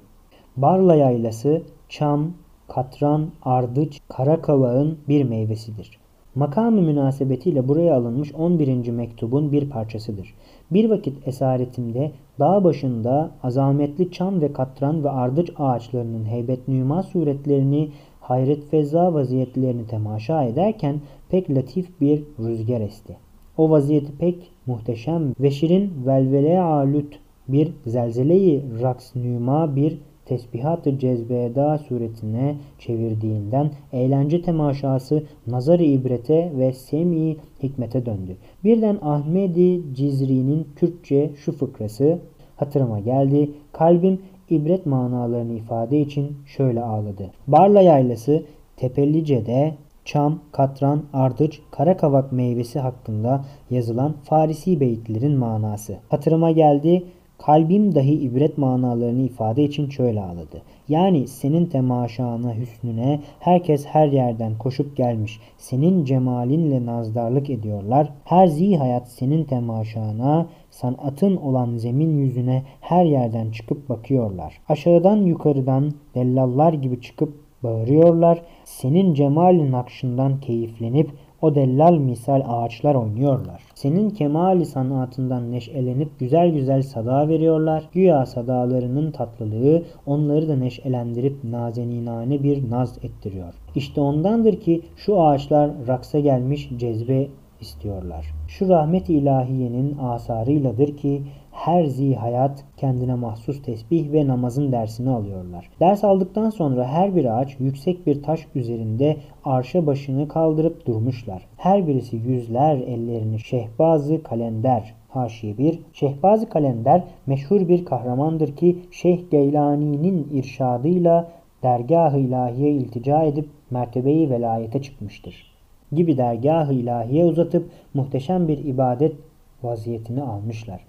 Barla 0.56 0.94
yaylası 0.94 1.62
çam, 1.88 2.32
katran, 2.68 3.30
ardıç, 3.42 4.00
kara 4.08 4.42
kavağın 4.42 4.98
bir 5.08 5.24
meyvesidir. 5.24 5.98
Makamı 6.34 6.82
münasebetiyle 6.82 7.68
buraya 7.68 7.94
alınmış 7.94 8.34
11. 8.34 8.90
mektubun 8.90 9.52
bir 9.52 9.70
parçasıdır. 9.70 10.34
Bir 10.70 10.90
vakit 10.90 11.28
esaretimde 11.28 12.12
dağ 12.38 12.64
başında 12.64 13.30
azametli 13.42 14.10
çam 14.10 14.40
ve 14.40 14.52
katran 14.52 15.04
ve 15.04 15.10
ardıç 15.10 15.50
ağaçlarının 15.56 16.24
heybet 16.24 16.68
nüma 16.68 17.02
suretlerini 17.02 17.90
hayret 18.28 18.64
feza 18.70 19.14
vaziyetlerini 19.14 19.86
temaşa 19.86 20.44
ederken 20.44 21.00
pek 21.30 21.50
latif 21.50 22.00
bir 22.00 22.24
rüzgar 22.38 22.80
esti. 22.80 23.16
O 23.56 23.70
vaziyeti 23.70 24.18
pek 24.18 24.50
muhteşem 24.66 25.32
ve 25.40 25.50
şirin 25.50 25.92
velvele 26.06 26.60
alüt 26.60 27.18
bir 27.48 27.72
zelzeleyi 27.86 28.62
raks 28.82 29.16
nüma 29.16 29.76
bir 29.76 29.98
tesbihat-ı 30.24 30.98
cezbeda 30.98 31.78
suretine 31.78 32.56
çevirdiğinden 32.78 33.70
eğlence 33.92 34.42
temaşası 34.42 35.22
nazar-ı 35.46 35.82
ibrete 35.82 36.52
ve 36.58 36.72
semi 36.72 37.36
hikmete 37.62 38.06
döndü. 38.06 38.36
Birden 38.64 38.98
Ahmedi 39.02 39.94
Cizri'nin 39.94 40.66
Kürtçe 40.76 41.30
şu 41.36 41.52
fıkrası 41.52 42.18
hatırıma 42.56 43.00
geldi. 43.00 43.50
Kalbim 43.72 44.18
ibret 44.50 44.86
manalarını 44.86 45.52
ifade 45.52 46.00
için 46.00 46.36
şöyle 46.46 46.82
ağladı. 46.82 47.30
Barla 47.46 47.80
yaylası 47.80 48.42
Tepellice'de 48.76 49.74
çam, 50.04 50.38
katran, 50.52 51.02
ardıç, 51.12 51.60
karakavak 51.70 52.32
meyvesi 52.32 52.80
hakkında 52.80 53.44
yazılan 53.70 54.14
Farisi 54.24 54.80
beyitlerin 54.80 55.36
manası. 55.38 55.96
Hatırıma 56.08 56.50
geldi. 56.50 57.04
Kalbim 57.38 57.94
dahi 57.94 58.12
ibret 58.12 58.58
manalarını 58.58 59.22
ifade 59.22 59.64
için 59.64 59.90
şöyle 59.90 60.20
ağladı. 60.20 60.62
Yani 60.88 61.28
senin 61.28 61.66
temaşana, 61.66 62.54
hüsnüne 62.54 63.20
herkes 63.40 63.86
her 63.86 64.08
yerden 64.08 64.58
koşup 64.58 64.96
gelmiş. 64.96 65.40
Senin 65.58 66.04
cemalinle 66.04 66.86
nazdarlık 66.86 67.50
ediyorlar. 67.50 68.12
Her 68.24 68.46
zi 68.46 68.76
hayat 68.76 69.08
senin 69.08 69.44
temaşana, 69.44 70.46
sanatın 70.76 71.36
olan 71.36 71.76
zemin 71.76 72.18
yüzüne 72.18 72.62
her 72.80 73.04
yerden 73.04 73.50
çıkıp 73.50 73.88
bakıyorlar. 73.88 74.60
Aşağıdan 74.68 75.16
yukarıdan 75.16 75.92
dellallar 76.14 76.72
gibi 76.72 77.00
çıkıp 77.00 77.34
bağırıyorlar. 77.62 78.42
Senin 78.64 79.14
cemalin 79.14 79.72
nakşından 79.72 80.40
keyiflenip 80.40 81.10
o 81.42 81.54
dellal 81.54 81.98
misal 81.98 82.42
ağaçlar 82.48 82.94
oynuyorlar. 82.94 83.62
Senin 83.74 84.10
kemali 84.10 84.66
sanatından 84.66 85.52
neşelenip 85.52 86.18
güzel 86.18 86.50
güzel 86.50 86.82
sada 86.82 87.28
veriyorlar. 87.28 87.84
Güya 87.92 88.26
sadalarının 88.26 89.10
tatlılığı 89.10 89.82
onları 90.06 90.48
da 90.48 90.56
neşelendirip 90.56 91.44
nazeninane 91.44 92.42
bir 92.42 92.70
naz 92.70 92.98
ettiriyor. 93.02 93.54
İşte 93.74 94.00
ondandır 94.00 94.60
ki 94.60 94.82
şu 94.96 95.22
ağaçlar 95.22 95.70
raksa 95.88 96.20
gelmiş 96.20 96.70
cezbe 96.76 97.28
istiyorlar. 97.60 98.26
Şu 98.48 98.68
rahmet 98.68 99.10
ilahiyenin 99.10 99.98
asarıyladır 99.98 100.96
ki 100.96 101.22
her 101.52 101.84
zi 101.84 102.14
hayat 102.14 102.64
kendine 102.76 103.14
mahsus 103.14 103.62
tesbih 103.62 104.12
ve 104.12 104.26
namazın 104.26 104.72
dersini 104.72 105.10
alıyorlar. 105.10 105.70
Ders 105.80 106.04
aldıktan 106.04 106.50
sonra 106.50 106.84
her 106.84 107.16
bir 107.16 107.38
ağaç 107.38 107.56
yüksek 107.60 108.06
bir 108.06 108.22
taş 108.22 108.46
üzerinde 108.54 109.16
arşa 109.44 109.86
başını 109.86 110.28
kaldırıp 110.28 110.86
durmuşlar. 110.86 111.42
Her 111.56 111.86
birisi 111.86 112.16
yüzler 112.16 112.76
ellerini 112.76 113.40
şehbazı 113.40 114.22
kalender 114.22 114.94
Haşiye 115.16 115.58
1. 115.58 115.80
Şehbazı 115.92 116.48
Kalender 116.48 117.04
meşhur 117.26 117.68
bir 117.68 117.84
kahramandır 117.84 118.56
ki 118.56 118.78
Şeyh 118.90 119.30
Geylani'nin 119.30 120.28
irşadıyla 120.32 121.32
dergah-ı 121.62 122.18
ilahiye 122.18 122.70
iltica 122.70 123.22
edip 123.22 123.48
mertebeyi 123.70 124.30
velayete 124.30 124.82
çıkmıştır. 124.82 125.55
Gibi 125.92 126.16
dergah-ı 126.16 126.72
ilahiye 126.72 127.24
uzatıp 127.24 127.70
muhteşem 127.94 128.48
bir 128.48 128.64
ibadet 128.64 129.16
vaziyetini 129.62 130.22
almışlar. 130.22 130.80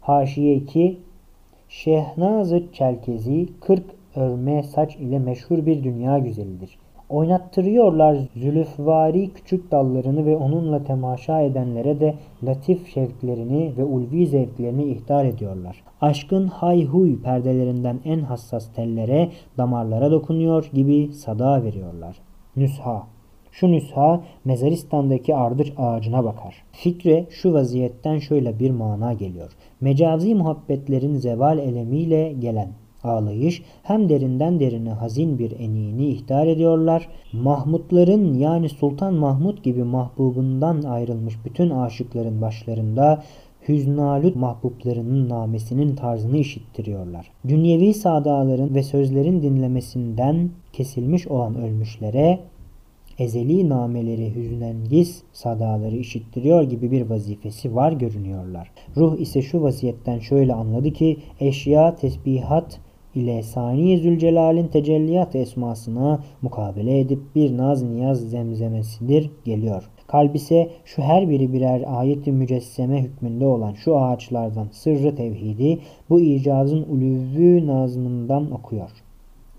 Haşiye 0.00 0.54
2 0.54 1.00
Şehnaz-ı 1.68 2.62
Çelkezi 2.72 3.48
40 3.60 3.82
örme 4.16 4.62
saç 4.62 4.96
ile 4.96 5.18
meşhur 5.18 5.66
bir 5.66 5.84
dünya 5.84 6.18
güzelidir. 6.18 6.78
Oynattırıyorlar 7.08 8.18
zülüfvari 8.36 9.30
küçük 9.34 9.70
dallarını 9.70 10.26
ve 10.26 10.36
onunla 10.36 10.84
temaşa 10.84 11.40
edenlere 11.40 12.00
de 12.00 12.14
latif 12.44 12.94
şevklerini 12.94 13.72
ve 13.78 13.84
ulvi 13.84 14.26
zevklerini 14.26 14.84
ihtar 14.84 15.24
ediyorlar. 15.24 15.82
Aşkın 16.00 16.46
hayhuy 16.46 17.22
perdelerinden 17.22 18.00
en 18.04 18.20
hassas 18.20 18.72
tellere, 18.72 19.30
damarlara 19.58 20.10
dokunuyor 20.10 20.70
gibi 20.74 21.12
sada 21.12 21.62
veriyorlar. 21.62 22.16
Nüsha 22.56 23.06
şu 23.52 23.72
nüsha 23.72 24.24
Mezaristan'daki 24.44 25.34
ardıç 25.34 25.72
ağacına 25.76 26.24
bakar. 26.24 26.54
Fikre 26.72 27.26
şu 27.30 27.52
vaziyetten 27.52 28.18
şöyle 28.18 28.58
bir 28.58 28.70
mana 28.70 29.12
geliyor. 29.12 29.52
Mecazi 29.80 30.34
muhabbetlerin 30.34 31.14
zeval 31.14 31.58
elemiyle 31.58 32.32
gelen 32.32 32.68
ağlayış 33.04 33.62
hem 33.82 34.08
derinden 34.08 34.60
derine 34.60 34.90
hazin 34.90 35.38
bir 35.38 35.60
enini 35.60 36.06
ihtar 36.06 36.46
ediyorlar. 36.46 37.08
Mahmutların 37.32 38.34
yani 38.34 38.68
Sultan 38.68 39.14
Mahmut 39.14 39.64
gibi 39.64 39.84
mahbubundan 39.84 40.82
ayrılmış 40.82 41.34
bütün 41.44 41.70
aşıkların 41.70 42.42
başlarında 42.42 43.22
hüznalut 43.68 44.36
mahbublarının 44.36 45.28
namesinin 45.28 45.96
tarzını 45.96 46.36
işittiriyorlar. 46.36 47.30
Dünyevi 47.48 47.94
sadaların 47.94 48.74
ve 48.74 48.82
sözlerin 48.82 49.42
dinlemesinden 49.42 50.50
kesilmiş 50.72 51.28
olan 51.28 51.54
ölmüşlere 51.54 52.40
ezeli 53.18 53.68
nameleri 53.68 54.34
hüznengiz 54.34 55.22
sadaları 55.32 55.96
işittiriyor 55.96 56.62
gibi 56.62 56.90
bir 56.90 57.10
vazifesi 57.10 57.74
var 57.74 57.92
görünüyorlar. 57.92 58.70
Ruh 58.96 59.18
ise 59.18 59.42
şu 59.42 59.62
vaziyetten 59.62 60.18
şöyle 60.18 60.54
anladı 60.54 60.92
ki 60.92 61.16
eşya, 61.40 61.94
tesbihat 61.94 62.80
ile 63.14 63.42
Sani 63.42 63.98
Zülcelal'in 63.98 64.68
tecelliyat 64.68 65.36
esmasına 65.36 66.24
mukabele 66.42 67.00
edip 67.00 67.20
bir 67.34 67.56
naz 67.56 67.82
niyaz 67.82 68.20
zemzemesidir 68.20 69.30
geliyor. 69.44 69.90
Kalb 70.06 70.34
ise 70.34 70.70
şu 70.84 71.02
her 71.02 71.28
biri 71.28 71.52
birer 71.52 71.84
ayet-i 71.86 72.32
mücesseme 72.32 73.02
hükmünde 73.02 73.46
olan 73.46 73.72
şu 73.72 73.98
ağaçlardan 73.98 74.68
sırrı 74.72 75.16
tevhidi 75.16 75.78
bu 76.10 76.20
icazın 76.20 76.82
uluvü 76.82 77.66
nazmından 77.66 78.50
okuyor. 78.50 78.90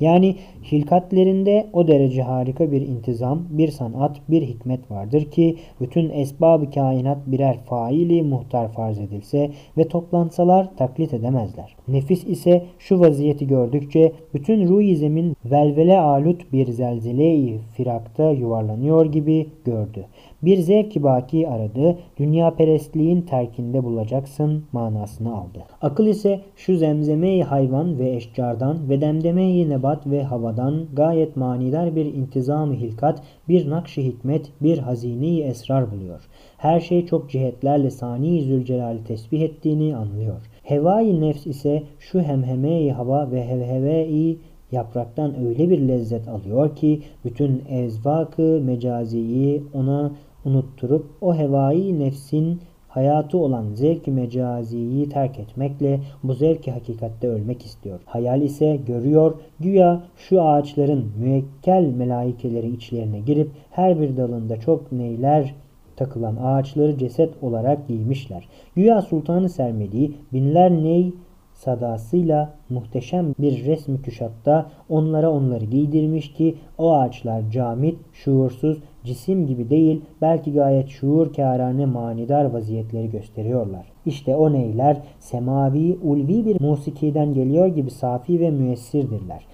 Yani 0.04 0.36
hilkatlerinde 0.72 1.68
o 1.74 1.88
derece 1.88 2.22
harika 2.22 2.72
bir 2.72 2.82
intizam, 2.82 3.44
bir 3.50 3.68
sanat, 3.68 4.22
bir 4.30 4.42
hikmet 4.42 4.92
vardır 4.92 5.32
ki 5.32 5.58
bütün 5.82 6.10
esbab-ı 6.10 6.72
kainat 6.72 7.18
birer 7.28 7.58
faili 7.58 8.24
muhtar 8.24 8.72
farz 8.72 9.00
edilse 9.00 9.52
ve 9.78 9.88
toplansalar 9.88 10.78
taklit 10.78 11.14
edemezler. 11.14 11.76
Nefis 11.88 12.24
ise 12.24 12.66
şu 12.80 13.00
vaziyeti 13.00 13.48
gördükçe 13.48 14.12
bütün 14.34 14.68
ruh 14.68 14.96
zemin 14.96 15.36
velvele 15.46 16.00
alut 16.00 16.54
bir 16.54 16.68
zelzele-i 16.68 17.60
firakta 17.78 18.32
yuvarlanıyor 18.32 19.06
gibi 19.06 19.48
gördü. 19.66 20.06
Bir 20.44 20.58
zevk 20.58 21.04
baki 21.04 21.50
aradı, 21.50 21.98
dünya 22.18 22.56
perestliğin 22.56 23.22
terkinde 23.22 23.84
bulacaksın 23.84 24.64
manasını 24.72 25.38
aldı. 25.38 25.64
Akıl 25.82 26.06
ise 26.08 26.42
şu 26.56 26.78
zemzeme 26.78 27.42
hayvan 27.42 28.00
ve 28.00 28.16
eşcardan 28.16 28.90
ve 28.90 29.02
demdeme 29.02 29.70
nebat 29.70 30.08
ve 30.08 30.24
havadan 30.24 30.86
gayet 30.94 31.36
manidar 31.36 31.96
bir 31.96 32.06
intizam 32.06 32.74
hilkat, 32.74 33.22
bir 33.50 33.70
nakş 33.70 33.98
hikmet, 33.98 34.52
bir 34.62 34.78
hazine 34.78 35.40
esrar 35.40 35.92
buluyor. 35.92 36.30
Her 36.58 36.80
şey 36.80 37.06
çok 37.06 37.30
cihetlerle 37.30 37.90
sani 37.90 38.42
zülcelali 38.42 39.04
tesbih 39.04 39.42
ettiğini 39.42 39.96
anlıyor. 39.96 40.42
Hevai 40.64 41.22
nefs 41.22 41.48
ise 41.48 41.84
şu 42.00 42.22
hemheme 42.22 42.90
hava 42.90 43.32
ve 43.32 43.48
hevheve-i 43.48 44.38
yapraktan 44.72 45.46
öyle 45.46 45.70
bir 45.70 45.80
lezzet 45.88 46.28
alıyor 46.28 46.76
ki 46.76 47.02
bütün 47.26 47.64
ezvakı 47.70 48.62
mecaziyi 48.64 49.64
ona 49.74 50.12
unutturup 50.46 51.06
o 51.22 51.36
hevai 51.36 52.00
nefsin 52.00 52.60
hayatı 52.88 53.38
olan 53.38 53.66
zevk 53.74 54.08
mecaziyi 54.08 55.10
terk 55.10 55.40
etmekle 55.40 56.00
bu 56.24 56.34
zevki 56.34 56.72
hakikatte 56.72 57.28
ölmek 57.28 57.66
istiyor. 57.66 58.00
Hayal 58.06 58.42
ise 58.42 58.80
görüyor 58.88 59.36
güya 59.60 60.04
şu 60.18 60.42
ağaçların 60.42 61.06
müekkel 61.20 61.84
melaikeleri 61.98 62.70
içlerine 62.70 63.20
girip 63.20 63.52
her 63.72 64.02
bir 64.02 64.18
dalında 64.18 64.60
çok 64.60 64.92
neyler 64.92 65.56
takılan 65.96 66.36
ağaçları 66.36 66.98
ceset 66.98 67.44
olarak 67.44 67.88
giymişler. 67.88 68.48
Güya 68.76 69.02
Sultanı 69.02 69.50
Sermedi 69.50 70.12
binler 70.34 70.72
ney 70.72 71.14
sadasıyla 71.54 72.54
muhteşem 72.70 73.34
bir 73.40 73.66
resmi 73.66 74.02
küşatta 74.02 74.72
onlara 74.90 75.32
onları 75.32 75.66
giydirmiş 75.66 76.34
ki 76.34 76.56
o 76.78 76.94
ağaçlar 76.94 77.52
camit, 77.52 78.00
şuursuz 78.14 78.78
cisim 79.04 79.48
gibi 79.48 79.70
değil 79.70 80.02
belki 80.22 80.54
gayet 80.54 80.90
şuur 80.90 81.34
kârane 81.34 81.86
manidar 81.86 82.46
vaziyetleri 82.46 83.10
gösteriyorlar. 83.10 83.86
İşte 84.06 84.36
o 84.36 84.54
neyler 84.54 84.98
semavi, 85.20 85.98
ulvi 86.04 86.46
bir 86.46 86.62
musikiden 86.62 87.34
geliyor 87.34 87.68
gibi 87.68 87.92
safi 87.92 88.40
ve 88.40 88.52
müessirdirler. 88.52 89.46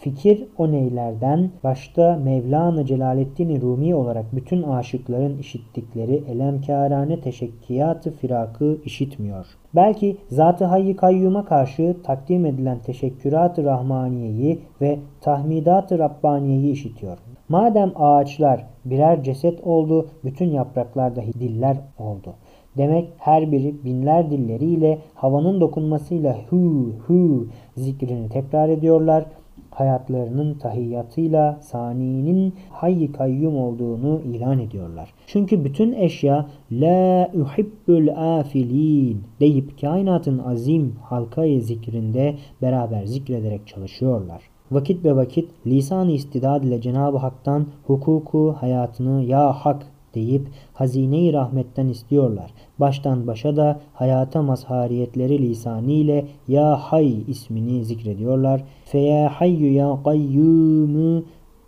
Fikir 0.00 0.44
o 0.58 0.72
neylerden 0.72 1.50
başta 1.64 2.20
Mevlana 2.24 2.86
Celaleddin 2.86 3.60
Rumi 3.60 3.94
olarak 3.94 4.36
bütün 4.36 4.62
aşıkların 4.62 5.38
işittikleri 5.38 6.24
elemkârane 6.28 7.20
teşekkiyatı 7.20 8.10
firakı 8.10 8.78
işitmiyor. 8.84 9.46
Belki 9.74 10.16
Zat-ı 10.28 10.64
Hayy 10.64 10.96
Kayyum'a 10.96 11.44
karşı 11.44 11.96
takdim 12.02 12.46
edilen 12.46 12.78
teşekkürat-ı 12.78 13.64
Rahmaniye'yi 13.64 14.58
ve 14.80 14.98
tahmidat-ı 15.20 15.98
Rabbaniye'yi 15.98 16.72
işitiyor. 16.72 17.18
Madem 17.48 17.92
ağaçlar 17.96 18.66
birer 18.84 19.22
ceset 19.22 19.60
oldu, 19.60 20.08
bütün 20.24 20.50
yapraklar 20.50 21.16
dahi 21.16 21.32
diller 21.32 21.76
oldu. 21.98 22.34
Demek 22.76 23.08
her 23.18 23.52
biri 23.52 23.84
binler 23.84 24.30
dilleriyle 24.30 24.98
havanın 25.14 25.60
dokunmasıyla 25.60 26.36
hu 26.50 26.92
hu 27.06 27.46
zikrini 27.76 28.28
tekrar 28.28 28.68
ediyorlar 28.68 29.24
hayatlarının 29.70 30.54
tahiyyatıyla 30.54 31.58
saninin 31.62 32.54
hayy 32.70 33.12
kayyum 33.12 33.56
olduğunu 33.56 34.20
ilan 34.20 34.58
ediyorlar. 34.58 35.14
Çünkü 35.26 35.64
bütün 35.64 35.92
eşya 35.92 36.46
la 36.72 37.30
uhibbul 37.34 38.08
afilin 38.16 39.22
deyip 39.40 39.80
kainatın 39.80 40.38
azim 40.38 40.96
halkayı 41.02 41.62
zikrinde 41.62 42.34
beraber 42.62 43.04
zikrederek 43.04 43.66
çalışıyorlar. 43.66 44.42
Vakit 44.70 45.04
ve 45.04 45.16
vakit 45.16 45.50
lisan-ı 45.66 46.12
istidad 46.12 46.62
ile 46.62 46.80
Cenab-ı 46.80 47.16
Hak'tan 47.16 47.66
hukuku 47.86 48.54
hayatını 48.60 49.24
ya 49.24 49.52
hak 49.52 49.86
deyip 50.14 50.48
hazine-i 50.74 51.32
rahmetten 51.32 51.88
istiyorlar. 51.88 52.50
Baştan 52.78 53.26
başa 53.26 53.56
da 53.56 53.80
hayata 53.94 54.42
mazhariyetleri 54.42 55.38
lisaniyle 55.38 56.26
Ya 56.48 56.76
Hay 56.76 57.22
ismini 57.28 57.84
zikrediyorlar. 57.84 58.64
Fe 58.84 58.98
ya 58.98 59.40
hayyu 59.40 59.74
ya 59.74 59.98
kayyumu 60.04 61.24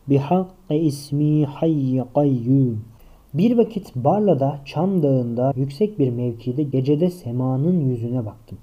bihakkı 0.09 0.75
ismi 0.75 1.45
hayy 1.45 2.03
kayyum. 2.15 2.85
Bir 3.35 3.59
vakit 3.59 3.97
Barla'da 3.97 4.61
Çam 4.65 5.03
Dağı'nda 5.03 5.53
yüksek 5.57 5.99
bir 5.99 6.11
mevkide 6.11 6.63
gecede 6.63 7.11
semanın 7.11 7.81
yüzüne 7.81 8.27
baktım. 8.27 8.59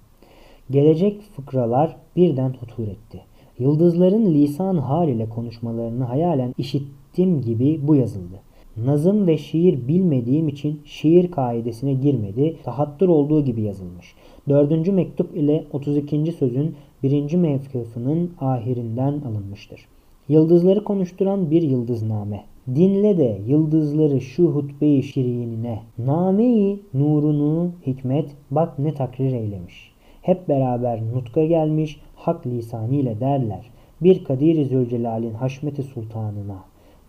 Gelecek 0.71 1.21
fıkralar 1.21 1.95
birden 2.15 2.53
hutur 2.59 2.87
etti. 2.87 3.26
Yıldızların 3.59 4.33
lisan 4.33 4.77
hal 4.77 5.09
ile 5.09 5.29
konuşmalarını 5.29 6.03
hayalen 6.03 6.53
işittim 6.57 7.41
gibi 7.41 7.79
bu 7.87 7.95
yazıldı. 7.95 8.41
Nazım 8.85 9.27
ve 9.27 9.37
şiir 9.37 9.87
bilmediğim 9.87 10.47
için 10.47 10.81
şiir 10.85 11.31
kaidesine 11.31 11.93
girmedi. 11.93 12.55
Tahattür 12.63 13.07
olduğu 13.07 13.45
gibi 13.45 13.61
yazılmış. 13.61 14.13
Dördüncü 14.49 14.91
mektup 14.91 15.37
ile 15.37 15.65
32. 15.73 16.31
sözün 16.31 16.75
birinci 17.03 17.37
mevkıfının 17.37 18.31
ahirinden 18.39 19.21
alınmıştır. 19.21 19.85
Yıldızları 20.29 20.83
konuşturan 20.83 21.51
bir 21.51 21.61
yıldızname. 21.61 22.43
Dinle 22.75 23.17
de 23.17 23.41
yıldızları 23.47 24.21
şu 24.21 24.43
hutbe-i 24.43 25.03
şirinine. 25.03 25.79
Name-i 25.97 26.79
nurunu 26.93 27.71
hikmet 27.87 28.29
bak 28.51 28.79
ne 28.79 28.93
takrir 28.93 29.33
eylemiş. 29.33 29.91
Hep 30.21 30.49
beraber 30.49 31.01
nutka 31.01 31.45
gelmiş 31.45 31.99
hak 32.17 32.47
lisaniyle 32.47 33.19
derler. 33.19 33.69
Bir 34.01 34.23
Kadir-i 34.23 34.65
Zülcelal'in 34.65 35.33
haşmeti 35.33 35.83
sultanına. 35.83 36.57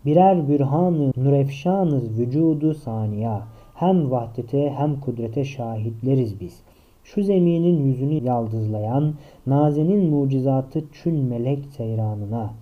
Birer 0.05 0.47
bürhan-ı 0.47 1.11
nurefşanız 1.17 2.19
vücudu 2.19 2.73
saniya. 2.73 3.47
Hem 3.75 4.11
vahdete 4.11 4.69
hem 4.77 4.99
kudrete 4.99 5.43
şahitleriz 5.43 6.39
biz. 6.39 6.59
Şu 7.03 7.23
zeminin 7.23 7.85
yüzünü 7.85 8.23
yaldızlayan 8.23 9.13
nazenin 9.47 10.09
mucizatı 10.09 10.83
çün 10.91 11.15
melek 11.15 11.65
seyranına. 11.65 12.53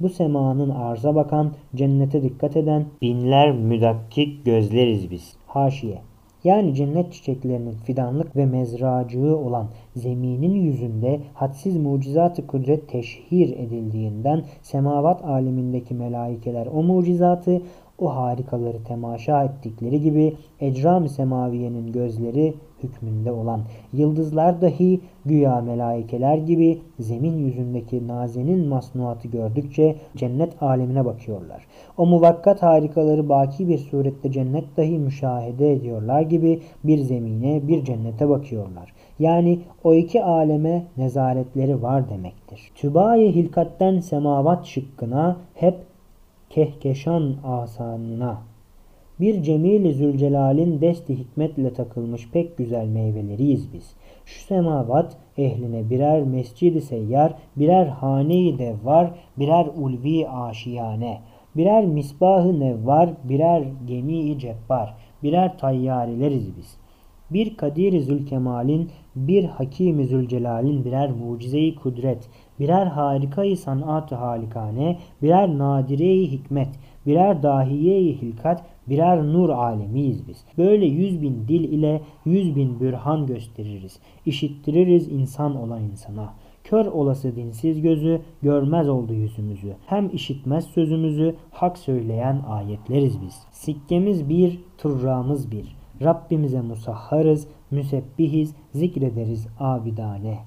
Bu 0.00 0.08
semanın 0.08 0.70
arza 0.70 1.14
bakan, 1.14 1.52
cennete 1.74 2.22
dikkat 2.22 2.56
eden 2.56 2.84
binler 3.02 3.52
müdakkik 3.52 4.44
gözleriz 4.44 5.10
biz. 5.10 5.36
Haşiye 5.46 5.98
yani 6.44 6.74
cennet 6.74 7.12
çiçeklerinin 7.12 7.74
fidanlık 7.84 8.36
ve 8.36 8.46
mezracığı 8.46 9.36
olan 9.36 9.68
zeminin 9.96 10.54
yüzünde 10.54 11.20
hadsiz 11.34 11.76
mucizat-ı 11.76 12.46
kudret 12.46 12.88
teşhir 12.88 13.56
edildiğinden 13.56 14.44
semavat 14.62 15.24
alemindeki 15.24 15.94
melaikeler 15.94 16.66
o 16.66 16.82
mucizatı 16.82 17.62
o 17.98 18.16
harikaları 18.16 18.84
temaşa 18.84 19.44
ettikleri 19.44 20.00
gibi 20.00 20.36
ecram-ı 20.60 21.08
semaviyenin 21.08 21.92
gözleri 21.92 22.54
hükmünde 22.82 23.32
olan 23.32 23.60
yıldızlar 23.92 24.60
dahi 24.60 25.00
güya 25.24 25.60
melaikeler 25.60 26.38
gibi 26.38 26.82
zemin 26.98 27.38
yüzündeki 27.38 28.08
nazenin 28.08 28.68
masnuatı 28.68 29.28
gördükçe 29.28 29.96
cennet 30.16 30.62
alemine 30.62 31.04
bakıyorlar. 31.04 31.66
O 31.98 32.06
muvakkat 32.06 32.62
harikaları 32.62 33.28
baki 33.28 33.68
bir 33.68 33.78
surette 33.78 34.32
cennet 34.32 34.76
dahi 34.76 34.98
müşahede 34.98 35.72
ediyorlar 35.72 36.20
gibi 36.22 36.62
bir 36.84 36.98
zemine 36.98 37.68
bir 37.68 37.84
cennete 37.84 38.28
bakıyorlar. 38.28 38.92
Yani 39.18 39.60
o 39.84 39.94
iki 39.94 40.24
aleme 40.24 40.86
nezaretleri 40.96 41.82
var 41.82 42.10
demektir. 42.10 42.70
Tübayi 42.74 43.34
hilkatten 43.34 44.00
semavat 44.00 44.64
şıkkına 44.64 45.36
hep 45.54 45.74
kehkeşan 46.54 47.36
asanına 47.44 48.42
bir 49.20 49.42
Cemil-i 49.42 49.92
Zülcelal'in 49.92 50.80
desti 50.80 51.18
hikmetle 51.18 51.72
takılmış 51.72 52.30
pek 52.30 52.58
güzel 52.58 52.86
meyveleriyiz 52.86 53.72
biz. 53.72 53.94
Şu 54.24 54.46
semavat 54.46 55.16
ehline 55.38 55.90
birer 55.90 56.22
mescidi 56.22 56.80
seyyar, 56.80 57.34
birer 57.56 57.86
hane-i 57.86 58.58
devvar, 58.58 59.10
birer 59.38 59.66
ulvi 59.76 60.28
aşiyane, 60.28 61.20
birer 61.56 61.84
misbahı 61.84 62.60
nevvar, 62.60 63.10
birer 63.24 63.64
gemi-i 63.86 64.38
cebbar, 64.38 64.94
birer 65.22 65.58
tayyarileriz 65.58 66.56
biz. 66.56 66.76
Bir 67.30 67.56
Kadir-i 67.56 68.00
Zülkemal'in, 68.00 68.90
bir 69.16 69.44
Hakim-i 69.44 70.06
Zülcelal'in 70.06 70.84
birer 70.84 71.10
mucize-i 71.10 71.74
kudret, 71.74 72.28
birer 72.60 72.86
harika-i 72.86 73.56
sanat-ı 73.56 74.14
halikane, 74.14 74.98
birer 75.22 75.58
nadire-i 75.58 76.32
hikmet, 76.32 76.68
birer 77.06 77.42
dahiye-i 77.42 78.22
hilkat, 78.22 78.62
birer 78.86 79.22
nur 79.22 79.48
alemiyiz 79.48 80.28
biz. 80.28 80.44
Böyle 80.58 80.86
yüz 80.86 81.22
bin 81.22 81.48
dil 81.48 81.64
ile 81.64 82.00
yüz 82.24 82.56
bin 82.56 82.80
bürhan 82.80 83.26
gösteririz. 83.26 83.98
İşittiririz 84.26 85.08
insan 85.08 85.56
olan 85.56 85.82
insana. 85.82 86.32
Kör 86.64 86.86
olası 86.86 87.36
dinsiz 87.36 87.82
gözü 87.82 88.20
görmez 88.42 88.88
oldu 88.88 89.14
yüzümüzü. 89.14 89.74
Hem 89.86 90.10
işitmez 90.12 90.64
sözümüzü 90.64 91.34
hak 91.50 91.78
söyleyen 91.78 92.42
ayetleriz 92.48 93.22
biz. 93.22 93.42
Sikkemiz 93.52 94.28
bir, 94.28 94.60
turramız 94.78 95.50
bir. 95.50 95.76
Rabbimize 96.02 96.60
musahharız, 96.60 97.48
müsebbihiz, 97.70 98.54
zikrederiz 98.72 99.46
abidane. 99.60 100.38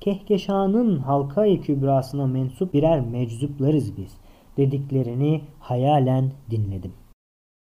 Kehkeşanın 0.00 0.98
halka-i 0.98 1.60
kübrasına 1.60 2.26
mensup 2.26 2.74
birer 2.74 3.00
meczuplarız 3.00 3.96
biz. 3.96 4.14
Dediklerini 4.56 5.40
hayalen 5.60 6.32
dinledim. 6.50 6.92